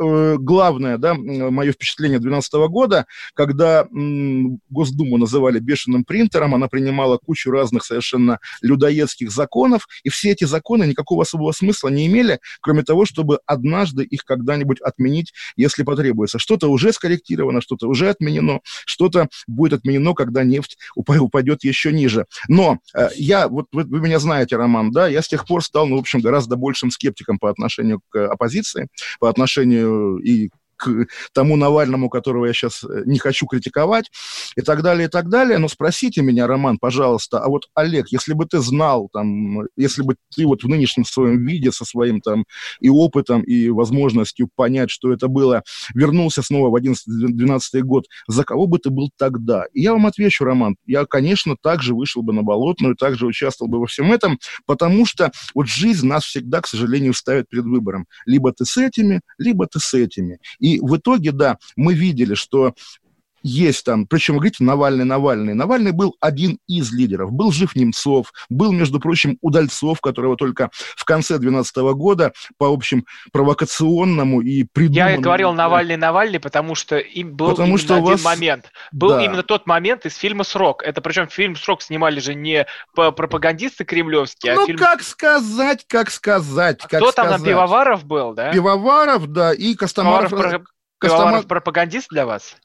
[0.00, 7.18] э, главное, да, мое впечатление 2012 года, когда м, Госдуму называли бешеным принтером, она принимала
[7.18, 12.82] кучу разных совершенно людоедских законов, и все эти законы никакого особого смысла не имели, кроме
[12.82, 16.38] того, чтобы однажды их когда-нибудь отменить, если потребуется.
[16.38, 22.26] Что-то уже скорректировано, что-то уже отменено, что-то будет отменено, когда нефть уп- упадет еще ниже.
[22.48, 25.86] Но э, я, вот вы, вы меня знаете, Роман, да, я с тех пор стал,
[25.86, 28.88] ну, в общем, гораздо большим скептиком по отношению к оппозиции,
[29.20, 30.50] по отношению и
[30.82, 34.10] к тому Навальному, которого я сейчас не хочу критиковать,
[34.56, 35.58] и так далее, и так далее.
[35.58, 40.16] Но спросите меня, Роман, пожалуйста, а вот, Олег, если бы ты знал, там, если бы
[40.34, 42.44] ты вот в нынешнем своем виде, со своим там
[42.80, 45.62] и опытом, и возможностью понять, что это было,
[45.94, 49.64] вернулся снова в 11-12 год, за кого бы ты был тогда?
[49.72, 53.80] И я вам отвечу, Роман, я, конечно, также вышел бы на Болотную, также участвовал бы
[53.80, 58.06] во всем этом, потому что вот жизнь нас всегда, к сожалению, ставит перед выбором.
[58.26, 60.38] Либо ты с этими, либо ты с этими.
[60.58, 62.74] И в итоге, да, мы видели, что
[63.42, 65.54] есть там, причем, вы говорите, Навальный, Навальный.
[65.54, 67.32] Навальный был один из лидеров.
[67.32, 73.04] Был жив Немцов, был, между прочим, Удальцов, которого только в конце 2012 года по общем
[73.32, 75.16] провокационному и придуманному...
[75.16, 78.70] Я говорил Навальный, Навальный, потому что им был Потому что один вас- момент.
[78.92, 79.24] Был Да.
[79.24, 80.82] именно тот момент из фильма «Срок».
[80.82, 84.78] Это причем фильм «Срок» снимали же не пропагандисты кремлевские, а Ну, фильм...
[84.78, 87.48] как сказать, как сказать, как Кто там на сказать.
[87.52, 88.52] Пивоваров был, да?
[88.52, 90.30] Пивоваров, да, и Костомаров...
[90.30, 90.62] Пивоваров,
[91.02, 92.56] Костомар- Пивоваров пропагандист для вас?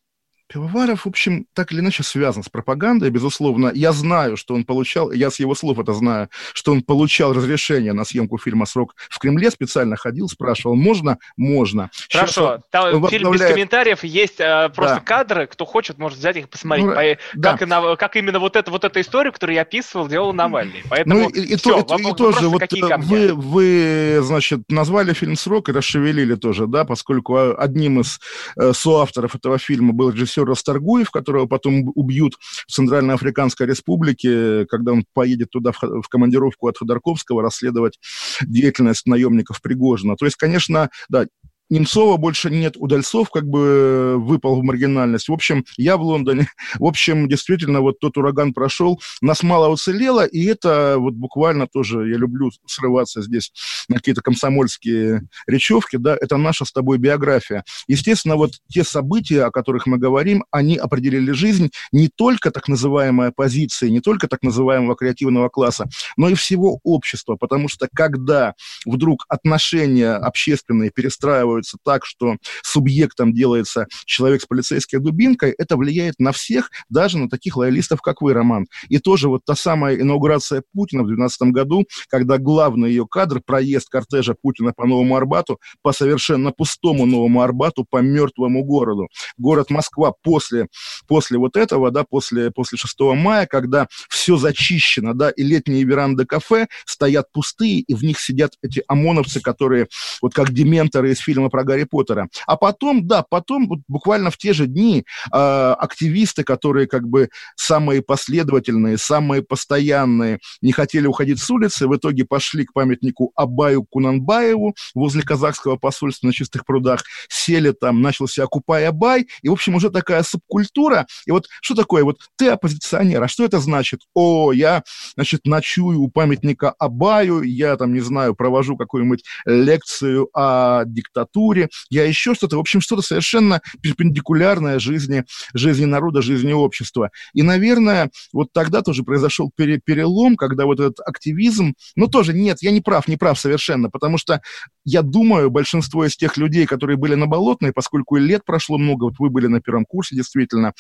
[0.47, 3.69] Пивоваров, в общем, так или иначе связан с пропагандой, безусловно.
[3.73, 7.91] Я знаю, что он получал, я с его слов это знаю, что он получал разрешение
[7.91, 11.17] на съемку фильма «Срок» в Кремле, специально ходил, спрашивал, можно?
[11.35, 11.89] Можно.
[11.93, 15.01] Сейчас Хорошо, он там фильм без возглавляет- комментариев, есть э, просто Да.
[15.01, 17.51] кадры, кто хочет, может взять их и посмотреть, Ну, По- да.
[17.51, 20.81] как, и на- как именно вот, это, вот эту историю, которую я описывал, делал Навальный.
[20.89, 25.11] Поэтому Ну и, и то- и- и вопрос- тоже вот э, вы, вы, значит, назвали
[25.11, 28.19] фильм «Срок» и расшевелили тоже, да, поскольку а, одним из
[28.55, 32.35] э, соавторов этого фильма был режиссер режиссер Расторгуев, которого потом убьют
[32.67, 37.99] в Центральноафриканской республике, когда он поедет туда в, в командировку от Ходорковского расследовать
[38.41, 40.15] деятельность наемников Пригожина.
[40.15, 41.25] То есть, конечно, да,
[41.69, 45.27] Немцова больше нет, Удальцов как бы э, выпал в маргинальность.
[45.27, 46.47] В общем, я в Лондоне.
[46.79, 52.09] В общем, действительно, вот тот ураган прошел, нас мало уцелело, и это вот буквально тоже,
[52.09, 53.51] я люблю срываться здесь
[53.89, 57.63] на какие-то комсомольские речевки, да, это наша с тобой биография.
[57.87, 63.29] Естественно, вот те события, о которых мы говорим, они определили жизнь не только так называемой
[63.29, 68.53] оппозиции, не только так называемого креативного класса, но и всего общества, потому что когда
[68.85, 76.15] вдруг отношения общественные перестраиваются делается так, что субъектом делается человек с полицейской дубинкой, это влияет
[76.19, 78.67] на всех, даже на таких лоялистов, как вы, Роман.
[78.89, 83.89] И тоже вот та самая инаугурация Путина в 2012 году, когда главный ее кадр, проезд
[83.89, 89.07] кортежа Путина по Новому Арбату, по совершенно пустому Новому Арбату, по мертвому городу.
[89.37, 90.67] Город Москва после,
[91.07, 96.25] после вот этого, да, после, после 6 мая, когда все зачищено, да, и летние веранды
[96.25, 99.87] кафе стоят пустые, и в них сидят эти ОМОНовцы, которые
[100.21, 102.29] вот как дементоры из фильма фильма про Гарри Поттера.
[102.45, 107.29] А потом, да, потом вот буквально в те же дни э, активисты, которые как бы
[107.55, 113.83] самые последовательные, самые постоянные, не хотели уходить с улицы, в итоге пошли к памятнику Абаю
[113.83, 119.75] Кунанбаеву возле казахского посольства на Чистых прудах, сели там, начался Окупай Абай, и, в общем,
[119.75, 121.05] уже такая субкультура.
[121.25, 122.03] И вот что такое?
[122.03, 124.01] Вот ты оппозиционер, а что это значит?
[124.13, 124.83] О, я,
[125.15, 131.69] значит, ночую у памятника Абаю, я там, не знаю, провожу какую-нибудь лекцию о диктатуре, литературе,
[131.89, 135.23] я еще что-то, в общем, что-то совершенно перпендикулярное жизни,
[135.53, 137.11] жизни народа, жизни общества.
[137.33, 142.57] И, наверное, вот тогда тоже произошел пере перелом, когда вот этот активизм, ну тоже нет,
[142.61, 144.41] я не прав, не прав совершенно, потому что
[144.85, 149.13] я думаю, большинство из тех людей, которые были на Болотной, поскольку лет прошло много, вот
[149.19, 150.73] вы были на первом курсе, действительно,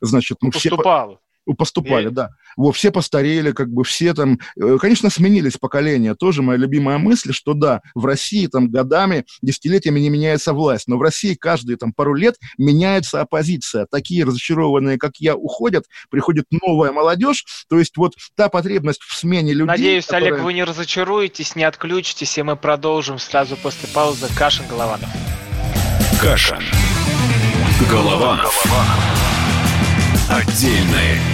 [0.00, 1.08] значит, Поступал.
[1.08, 1.18] все
[1.52, 2.30] поступали, да.
[2.56, 6.14] Вот, все постарели, как бы все там, э, конечно, сменились поколения.
[6.14, 10.96] Тоже моя любимая мысль, что да, в России там годами, десятилетиями не меняется власть, но
[10.96, 13.86] в России каждые там пару лет меняется оппозиция.
[13.90, 19.52] Такие разочарованные, как я, уходят, приходит новая молодежь, то есть вот та потребность в смене
[19.52, 19.66] людей...
[19.66, 20.32] Надеюсь, которая...
[20.32, 25.10] Олег, вы не разочаруетесь, не отключитесь, и мы продолжим сразу после паузы Кашин Голованов.
[26.20, 26.62] Кашин.
[27.90, 28.64] Голованов.
[30.30, 31.33] Отдельная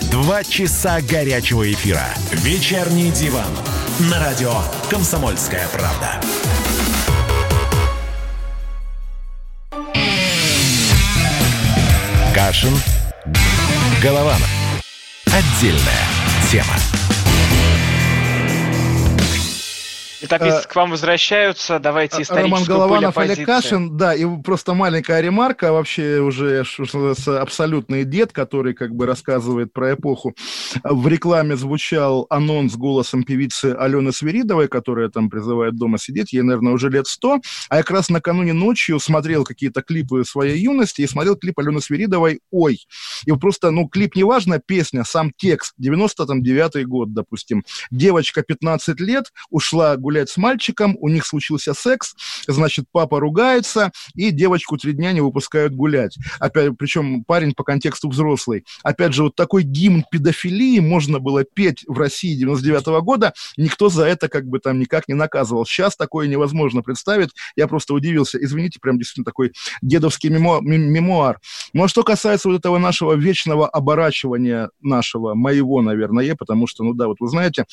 [0.11, 2.05] Два часа горячего эфира.
[2.31, 3.47] Вечерний диван.
[4.11, 4.53] На радио
[4.89, 6.19] «Комсомольская правда».
[12.35, 12.77] Кашин.
[14.01, 14.49] Голованов.
[15.27, 16.05] Отдельная
[16.51, 16.75] тема.
[20.21, 25.71] Летописцы к вам возвращаются, давайте историческую Роман Голованов, Олег Кашин, да, и просто маленькая ремарка,
[25.71, 26.63] вообще уже
[27.27, 30.35] абсолютный дед, который как бы рассказывает про эпоху.
[30.83, 36.73] В рекламе звучал анонс голосом певицы Алены Свиридовой, которая там призывает дома сидеть, ей, наверное,
[36.73, 41.07] уже лет сто, а я как раз накануне ночью смотрел какие-то клипы своей юности и
[41.07, 42.79] смотрел клип Алены Свиридовой «Ой».
[43.25, 47.63] И просто, ну, клип не важно, песня, сам текст, 99-й год, допустим.
[47.89, 53.91] Девочка 15 лет ушла гулять гуляет с мальчиком, у них случился секс, значит, папа ругается,
[54.13, 56.17] и девочку три дня не выпускают гулять.
[56.39, 58.65] Опять, причем парень по контексту взрослый.
[58.83, 63.87] Опять же, вот такой гимн педофилии можно было петь в России 99 -го года, никто
[63.87, 65.65] за это как бы там никак не наказывал.
[65.65, 68.37] Сейчас такое невозможно представить, я просто удивился.
[68.37, 71.39] Извините, прям действительно такой дедовский мемо мемуар.
[71.71, 76.93] Ну а что касается вот этого нашего вечного оборачивания нашего, моего, наверное, потому что, ну
[76.93, 77.65] да, вот вы знаете,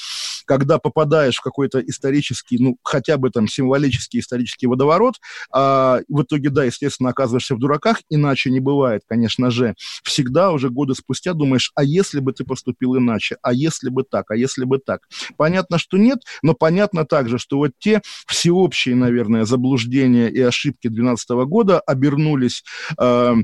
[0.45, 5.17] когда попадаешь в какой-то исторический, ну, хотя бы там символический исторический водоворот,
[5.53, 9.75] а, в итоге, да, естественно, оказываешься в дураках, иначе не бывает, конечно же.
[10.03, 14.31] Всегда уже годы спустя думаешь, а если бы ты поступил иначе, а если бы так,
[14.31, 15.03] а если бы так.
[15.37, 21.31] Понятно, что нет, но понятно также, что вот те всеобщие, наверное, заблуждения и ошибки 2012
[21.49, 22.65] года обернулись
[23.01, 23.35] э,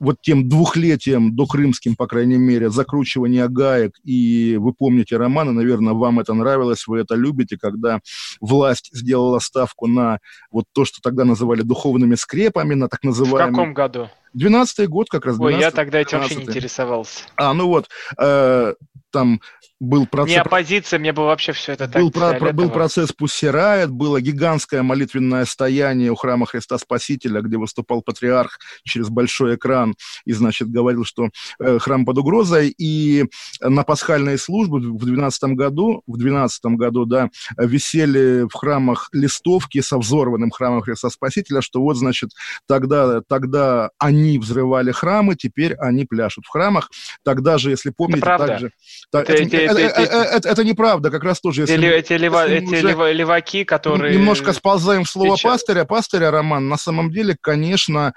[0.00, 5.94] вот тем двухлетием до крымским, по крайней мере, закручивания гаек, и вы помните романы, наверное,
[5.94, 8.00] вам это нравилось, вы это любите, когда
[8.40, 10.18] власть сделала ставку на
[10.50, 13.52] вот то, что тогда называли духовными скрепами, на так называемые...
[13.52, 14.08] В каком году?
[14.34, 15.36] 12 год как раз.
[15.36, 17.24] 12, Ой, я тогда этим вообще не интересовался.
[17.36, 17.88] А, ну вот,
[18.18, 18.74] э,
[19.14, 19.40] там
[19.78, 20.34] был процесс...
[20.34, 24.82] Не оппозиция, мне бы вообще все это был, так про, был процесс Пуссирает, было гигантское
[24.82, 29.94] молитвенное стояние у храма Христа Спасителя, где выступал патриарх через большой экран
[30.24, 31.28] и, значит, говорил, что
[31.60, 32.74] э, храм под угрозой.
[32.76, 33.24] И
[33.60, 39.98] на пасхальные службы в 12 году, в 12 году, да, висели в храмах листовки со
[39.98, 42.30] взорванным храмом Христа Спасителя, что вот, значит,
[42.66, 46.90] тогда, тогда они взрывали храмы, теперь они пляшут в храмах.
[47.22, 48.72] Тогда же, если помните, также...
[49.12, 51.64] Это, неправда, как раз тоже.
[51.64, 54.14] Эти леваки, которые...
[54.16, 55.84] Немножко сползаем в слово пастыря.
[55.84, 58.14] Пастыря, Роман, на самом деле, конечно,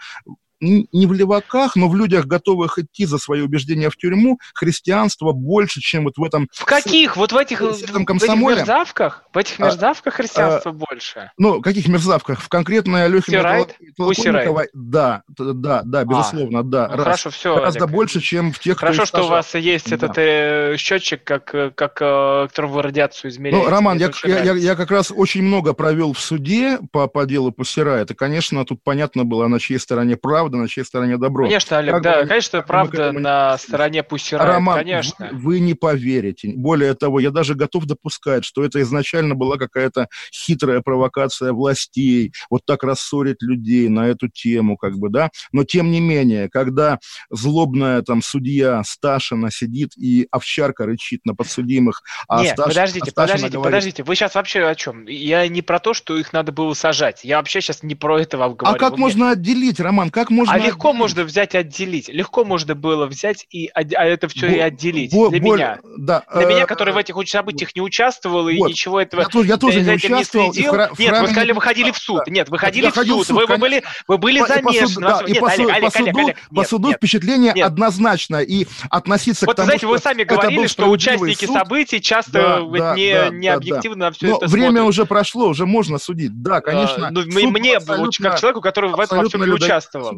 [0.59, 5.81] не в леваках, но в людях, готовых идти за свои убеждения в тюрьму, христианство больше,
[5.81, 6.47] чем вот в этом...
[6.51, 7.17] В каких?
[7.17, 8.55] Вот в этих, в этом комсомоле?
[8.55, 9.23] в этих мерзавках?
[9.33, 11.31] В этих а, мерзавках христианство а, больше?
[11.37, 12.41] Ну, каких мерзавках?
[12.41, 13.41] В конкретной Алехе
[13.95, 14.69] Толоконниковой?
[14.73, 16.87] Да, да, да, безусловно, а, да.
[16.87, 17.03] Ну, раз.
[17.03, 17.55] Хорошо, все.
[17.55, 17.95] Гораздо Олег.
[17.95, 19.95] больше, чем в тех, Хорошо, что у вас есть да.
[19.95, 21.45] этот э, счетчик, как,
[21.75, 23.65] как э, которым вы радиацию измеряете.
[23.65, 27.25] Ну, Роман, я, я, я, я как раз очень много провел в суде по, по
[27.25, 27.97] делу Пассера.
[27.97, 31.45] Это, конечно, тут понятно было, на чьей стороне прав, правда, на чьей стороне добро.
[31.45, 35.29] Конечно, Олег, как да, бы, конечно, правда на стороне пусть Роман, конечно.
[35.31, 36.53] Вы, вы не поверите.
[36.55, 42.61] Более того, я даже готов допускать, что это изначально была какая-то хитрая провокация властей, вот
[42.65, 45.29] так рассорить людей на эту тему, как бы, да.
[45.51, 52.01] Но тем не менее, когда злобная там судья Сташина сидит и овчарка рычит на подсудимых,
[52.27, 53.63] а Нет, Сташ, подождите, а подождите, говорит...
[53.63, 55.05] подождите, вы сейчас вообще о чем?
[55.07, 57.23] Я не про то, что их надо было сажать.
[57.23, 58.75] Я вообще сейчас не про это вам говорю.
[58.75, 60.09] А как можно отделить, Роман?
[60.09, 60.99] Как можно а легко отделить?
[60.99, 62.09] можно взять и отделить.
[62.09, 65.11] Легко можно было взять и а это все бо, и отделить.
[65.11, 65.79] Бо, для боль, меня.
[65.97, 68.49] Да, для э, меня, который в этих событиях не участвовал вот.
[68.49, 70.47] и ничего этого я, я тоже не участвовал.
[70.47, 70.73] Не следил.
[70.73, 72.21] Хра- Нет, вы сказали, вы ходили в суд.
[72.25, 72.31] Да.
[72.31, 73.07] Нет, вы ходили в суд.
[73.07, 74.95] В суд вы, вы были, вы были по, замешаны.
[74.95, 77.65] По, да, и по, Олег, по суду, Олег, по суду нет, впечатление нет.
[77.65, 78.41] однозначно.
[78.41, 82.61] И относиться вот, к тому, знаете, вы сами говорили, что участники событий часто
[83.31, 86.41] не объективно все это время уже прошло, уже можно судить.
[86.41, 87.09] Да, конечно.
[87.11, 90.17] Ну, мне, как человеку, который в этом не участвовал.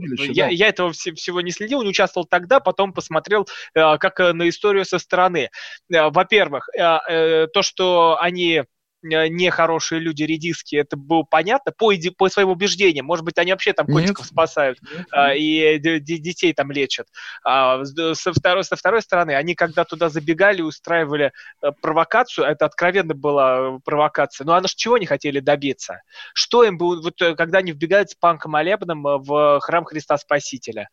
[0.50, 4.48] Я этого этого всего не следил, не участвовал тогда, потом посмотрел э, как э, на
[4.50, 5.50] историю со стороны.
[5.92, 8.64] Э, во-первых, то, что они
[9.02, 13.06] нехорошие люди, редиски, это было понятно по, иде, по своим убеждениям.
[13.06, 14.28] Может быть, они вообще там котиков Нет.
[14.28, 15.08] спасают Нет.
[15.12, 17.08] А, и детей там лечат.
[17.44, 21.32] А, со, второй, со второй стороны, они когда туда забегали, устраивали
[21.82, 26.02] провокацию, это откровенно была провокация, но они же чего не хотели добиться?
[26.34, 30.90] Что им было, вот когда они вбегают с панком молебном в храм Христа Спасителя?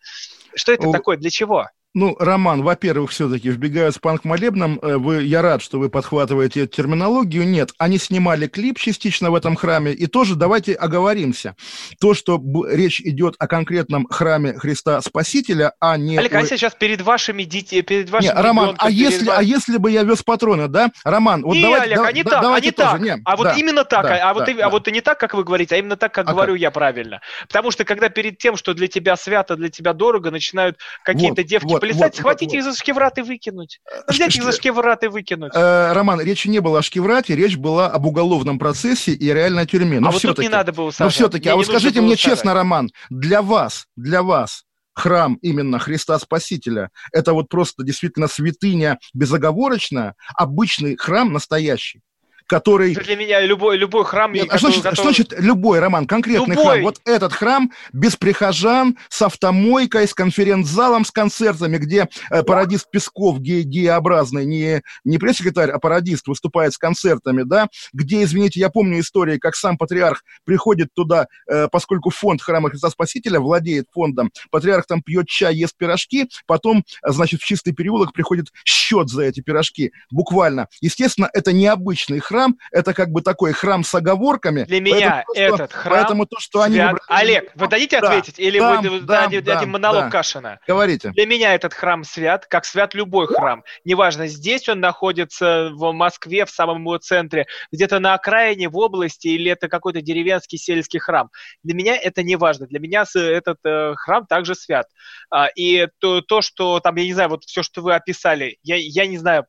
[0.54, 0.92] Что это О...
[0.92, 1.16] такое?
[1.16, 1.68] Для чего?
[1.96, 4.78] Ну, Роман, во-первых, все-таки вбегают с панк-молебном.
[4.82, 7.48] Э, вы, я рад, что вы подхватываете эту терминологию.
[7.48, 9.94] Нет, они снимали клип частично в этом храме.
[9.94, 11.56] И тоже давайте оговоримся.
[11.98, 12.38] То, что
[12.68, 16.18] речь идет о конкретном храме Христа Спасителя, а не...
[16.18, 19.38] Олег, а сейчас перед вашими детьми, перед вашими Нет, Роман, а если, вас...
[19.38, 20.90] а если бы я вез патроны, да?
[21.02, 21.94] Роман, вот не, давайте...
[21.94, 23.00] Олег, да, а не да, так, а не так.
[23.00, 24.66] Не, а вот да, именно так, да, а, а, вот, да, и, да.
[24.66, 26.60] а вот и не так, как вы говорите, а именно так, как а говорю как?
[26.60, 27.22] я правильно.
[27.48, 31.48] Потому что когда перед тем, что для тебя свято, для тебя дорого, начинают какие-то вот,
[31.48, 33.80] девки вот, полисать, вот, схватить вот, их за шкиврат и выкинуть.
[33.90, 35.52] Ну, взять их за шкиврат и выкинуть.
[35.54, 40.00] Э, Роман, речи не было о шкиврате, речь была об уголовном процессе и реальной тюрьме.
[40.00, 41.00] Но а вот тут не надо было сажать.
[41.00, 44.64] Но все-таки, а вот скажите мне честно, Роман, для вас, для вас,
[44.94, 52.00] храм именно Христа Спасителя, это вот просто действительно святыня безоговорочная, обычный храм настоящий
[52.46, 52.94] который...
[52.94, 54.32] Для меня любой, любой храм...
[54.32, 54.94] Нет, а что, значит, который...
[54.94, 56.64] что значит любой, Роман, конкретный любой.
[56.64, 56.82] храм?
[56.82, 63.40] Вот этот храм без прихожан, с автомойкой, с конференц-залом, с концертами, где э, пародист Песков,
[63.40, 69.00] ге гееобразный, не, не пресс-секретарь, а пародист, выступает с концертами, да, где, извините, я помню
[69.00, 74.86] истории, как сам патриарх приходит туда, э, поскольку фонд храма Христа Спасителя владеет фондом, патриарх
[74.86, 79.92] там пьет чай, ест пирожки, потом, значит, в чистый переулок приходит счет за эти пирожки,
[80.10, 80.68] буквально.
[80.80, 84.64] Естественно, это необычный храм, храм, это как бы такой храм с оговорками.
[84.64, 86.78] Для меня то, этот храм Поэтому то, что они...
[86.78, 87.00] Выбрали...
[87.08, 88.38] Олег, вы дадите да, ответить?
[88.38, 90.10] Или да, вы да, дадите да, монолог да.
[90.10, 90.58] Кашина?
[90.66, 91.10] Говорите.
[91.10, 93.64] Для меня этот храм свят, как свят любой храм.
[93.84, 99.28] Неважно, здесь он находится в Москве, в самом его центре, где-то на окраине, в области,
[99.28, 101.30] или это какой-то деревенский сельский храм.
[101.62, 102.66] Для меня это не важно.
[102.66, 104.86] Для меня этот э, храм также свят.
[105.30, 108.76] А, и то, то, что там, я не знаю, вот все, что вы описали, я,
[108.76, 109.44] я не знаю,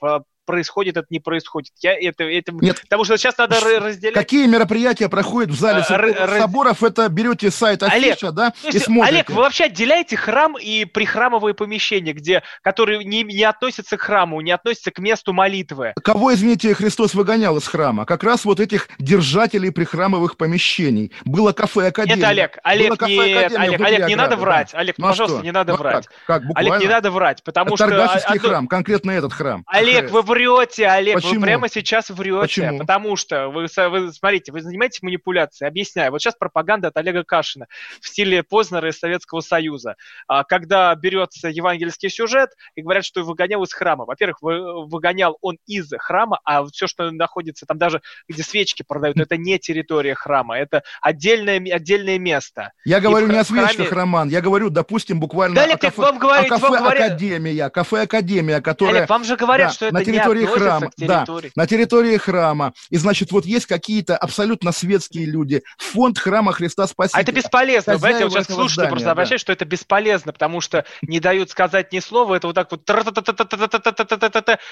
[0.47, 1.73] происходит, это не происходит.
[1.81, 2.51] Я это, это...
[2.53, 2.81] Нет.
[2.81, 4.15] Потому что сейчас надо разделять...
[4.15, 6.81] Какие мероприятия проходят в зале Р- соборов?
[6.81, 9.15] Это берете сайт афиша, да, и смотрите.
[9.15, 14.41] Олег, вы вообще отделяете храм и прихрамовые помещения, где, которые не, не относятся к храму,
[14.41, 15.93] не относятся к месту молитвы.
[16.01, 18.05] Кого, извините, Христос выгонял из храма?
[18.05, 21.11] Как раз вот этих держателей прихрамовых помещений.
[21.25, 22.15] Было кафе Академия.
[22.15, 24.71] Нет, Олег, Олег, нет, Олег, Олег, не надо врать.
[24.71, 24.79] Да.
[24.79, 25.45] Олег, ну, пожалуйста, что?
[25.45, 26.07] не надо ну, врать.
[26.25, 26.43] Как?
[26.43, 27.87] как Олег, не надо врать, потому это что...
[27.87, 29.63] Торгашевский храм, конкретно этот храм.
[29.67, 31.35] Олег, вы врете, Олег, Почему?
[31.35, 32.41] вы прямо сейчас врете.
[32.41, 32.79] Почему?
[32.79, 35.67] Потому что, вы, вы смотрите, вы занимаетесь манипуляцией.
[35.67, 36.11] Объясняю.
[36.11, 37.67] Вот сейчас пропаганда от Олега Кашина
[38.01, 39.95] в стиле Познера из Советского Союза.
[40.27, 44.05] А, когда берется евангельский сюжет и говорят, что выгонял из храма.
[44.05, 49.37] Во-первых, выгонял он из храма, а все, что находится там даже, где свечки продают, это
[49.37, 52.71] не территория храма, это отдельное, отдельное место.
[52.85, 56.45] Я говорю не о свечках, Роман, я говорю, допустим, буквально да, о кафе, вам говорит,
[56.45, 57.11] о кафе вам говорят...
[57.11, 58.97] Академия, кафе Академия, которая...
[58.97, 61.51] Олег, вам же говорят, да, что это на территории не храма, территории.
[61.55, 62.73] Да, на территории храма.
[62.89, 65.63] И, значит, вот есть какие-то абсолютно светские люди.
[65.77, 67.19] Фонд храма Христа Спасителя.
[67.19, 71.19] А это бесполезно, понимаете, вот сейчас слушатели просто обращают, что это бесполезно, потому что не
[71.19, 72.83] дают сказать ни слова, это вот так вот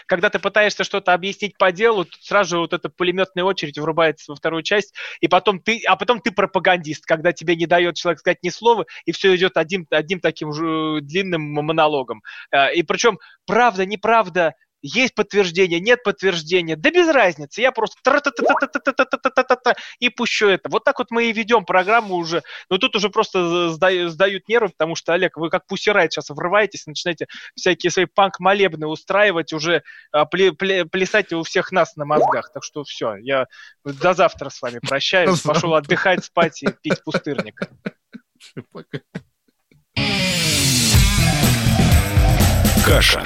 [0.05, 4.35] когда ты пытаешься что-то объяснить по делу, сразу же вот эта пулеметная очередь врубается во
[4.35, 8.39] вторую часть, и потом ты, а потом ты пропагандист, когда тебе не дает человек сказать
[8.43, 12.21] ни слова, и все идет одним, одним таким же длинным монологом.
[12.73, 14.53] И причем правда, неправда,
[14.85, 17.97] есть подтверждение, нет подтверждения, да без разницы, я просто
[19.99, 20.69] и пущу это.
[20.69, 24.95] Вот так вот мы и ведем программу уже, но тут уже просто сдают нервы, потому
[24.95, 29.81] что, Олег, вы как пусирает сейчас врываетесь, начинаете всякие свои панк-молебны устраивать, уже
[30.11, 32.51] плясать у всех нас на мозгах.
[32.53, 33.47] Так что все, я
[33.83, 37.59] до завтра с вами прощаюсь, пошел отдыхать, спать и пить пустырник.
[38.71, 38.99] Пока.
[42.85, 43.25] Каша.